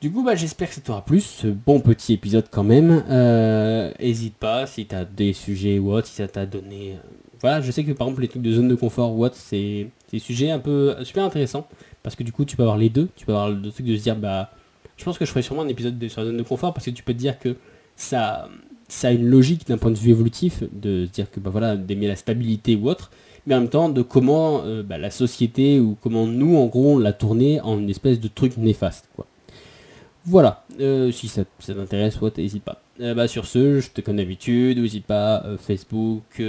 Du 0.00 0.10
coup, 0.10 0.22
bah, 0.22 0.34
j'espère 0.34 0.68
que 0.68 0.74
ça 0.74 0.82
t'aura 0.82 1.02
plu, 1.02 1.20
ce 1.20 1.46
bon 1.46 1.80
petit 1.80 2.12
épisode 2.12 2.44
quand 2.50 2.64
même. 2.64 3.02
Euh, 3.08 3.90
hésite 3.98 4.34
pas 4.34 4.66
si 4.66 4.84
t'as 4.84 5.06
des 5.06 5.32
sujets 5.32 5.78
ou 5.78 5.92
autre, 5.92 6.06
si 6.06 6.16
ça 6.16 6.28
t'a 6.28 6.44
donné... 6.44 6.92
Euh, 6.92 7.08
voilà, 7.40 7.62
je 7.62 7.70
sais 7.70 7.84
que 7.84 7.92
par 7.92 8.06
exemple 8.06 8.22
les 8.22 8.28
trucs 8.28 8.42
de 8.42 8.52
zone 8.52 8.68
de 8.68 8.74
confort 8.74 9.14
ou 9.14 9.24
autre, 9.24 9.36
c'est 9.38 9.86
des 10.12 10.18
sujets 10.18 10.50
un 10.50 10.58
peu 10.58 10.94
super 11.04 11.24
intéressants, 11.24 11.66
parce 12.02 12.16
que 12.16 12.22
du 12.22 12.32
coup, 12.32 12.44
tu 12.44 12.56
peux 12.56 12.62
avoir 12.62 12.76
les 12.76 12.90
deux. 12.90 13.08
Tu 13.16 13.24
peux 13.24 13.32
avoir 13.32 13.50
le 13.50 13.70
truc 13.70 13.86
de 13.86 13.96
se 13.96 14.02
dire, 14.02 14.16
bah 14.16 14.50
je 14.96 15.04
pense 15.04 15.18
que 15.18 15.24
je 15.24 15.30
ferai 15.30 15.42
sûrement 15.42 15.62
un 15.62 15.68
épisode 15.68 16.06
sur 16.08 16.20
la 16.20 16.28
zone 16.28 16.36
de 16.36 16.42
confort 16.42 16.72
parce 16.72 16.86
que 16.86 16.90
tu 16.90 17.02
peux 17.02 17.12
te 17.12 17.18
dire 17.18 17.38
que 17.38 17.56
ça, 17.96 18.48
ça 18.88 19.08
a 19.08 19.10
une 19.10 19.26
logique 19.26 19.66
d'un 19.66 19.78
point 19.78 19.90
de 19.90 19.98
vue 19.98 20.10
évolutif 20.10 20.62
de 20.72 21.06
se 21.06 21.10
dire 21.10 21.30
que 21.30 21.40
bah 21.40 21.50
voilà 21.50 21.76
d'aimer 21.76 22.06
la 22.06 22.16
stabilité 22.16 22.76
ou 22.76 22.88
autre, 22.88 23.10
mais 23.46 23.54
en 23.54 23.60
même 23.60 23.68
temps 23.68 23.88
de 23.88 24.02
comment 24.02 24.62
euh, 24.64 24.82
bah, 24.82 24.98
la 24.98 25.10
société 25.10 25.80
ou 25.80 25.96
comment 26.00 26.26
nous 26.26 26.56
en 26.56 26.66
gros 26.66 26.94
on 26.94 26.98
l'a 26.98 27.12
tourné 27.12 27.60
en 27.60 27.78
une 27.78 27.90
espèce 27.90 28.20
de 28.20 28.28
truc 28.28 28.56
néfaste 28.56 29.08
quoi. 29.16 29.26
Voilà, 30.26 30.64
euh, 30.80 31.12
si 31.12 31.28
ça, 31.28 31.44
t'intéresse, 31.66 32.18
n'hésite 32.38 32.64
pas. 32.64 32.80
Euh, 32.98 33.12
bah, 33.12 33.28
sur 33.28 33.44
ce, 33.44 33.80
je 33.80 33.90
te 33.90 34.00
connais 34.00 34.22
d'habitude, 34.22 34.78
n'hésite 34.78 35.04
pas, 35.04 35.44
Facebook, 35.58 36.42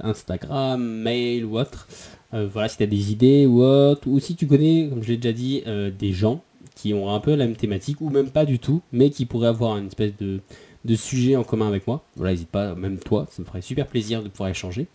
Instagram, 0.00 0.84
mail 0.84 1.46
ou 1.46 1.58
autre. 1.58 1.88
voilà, 2.32 2.68
si 2.68 2.76
tu 2.76 2.82
as 2.82 2.86
des 2.86 3.12
idées 3.12 3.46
ou 3.46 3.62
autre, 3.62 4.06
ou 4.06 4.20
si 4.20 4.36
tu 4.36 4.46
connais, 4.46 4.88
comme 4.90 5.02
je 5.02 5.08
l'ai 5.08 5.16
déjà 5.16 5.32
dit, 5.32 5.64
des 5.98 6.12
gens 6.12 6.42
qui 6.78 6.94
ont 6.94 7.12
un 7.12 7.18
peu 7.18 7.34
la 7.34 7.46
même 7.46 7.56
thématique, 7.56 8.00
ou 8.00 8.08
même 8.08 8.30
pas 8.30 8.44
du 8.44 8.60
tout, 8.60 8.82
mais 8.92 9.10
qui 9.10 9.26
pourraient 9.26 9.48
avoir 9.48 9.76
une 9.76 9.88
espèce 9.88 10.16
de, 10.16 10.40
de 10.84 10.94
sujet 10.94 11.34
en 11.34 11.42
commun 11.42 11.66
avec 11.66 11.86
moi. 11.88 12.04
Voilà, 12.14 12.32
n'hésite 12.32 12.50
pas, 12.50 12.76
même 12.76 12.98
toi, 12.98 13.26
ça 13.30 13.42
me 13.42 13.46
ferait 13.46 13.62
super 13.62 13.88
plaisir 13.88 14.22
de 14.22 14.28
pouvoir 14.28 14.48
échanger. 14.48 14.86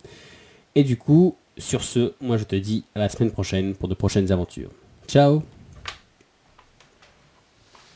Et 0.74 0.82
du 0.82 0.96
coup, 0.96 1.36
sur 1.58 1.84
ce, 1.84 2.14
moi 2.20 2.38
je 2.38 2.44
te 2.44 2.56
dis 2.56 2.84
à 2.94 3.00
la 3.00 3.08
semaine 3.08 3.30
prochaine 3.30 3.74
pour 3.74 3.88
de 3.88 3.94
prochaines 3.94 4.32
aventures. 4.32 4.70
Ciao 5.06 5.42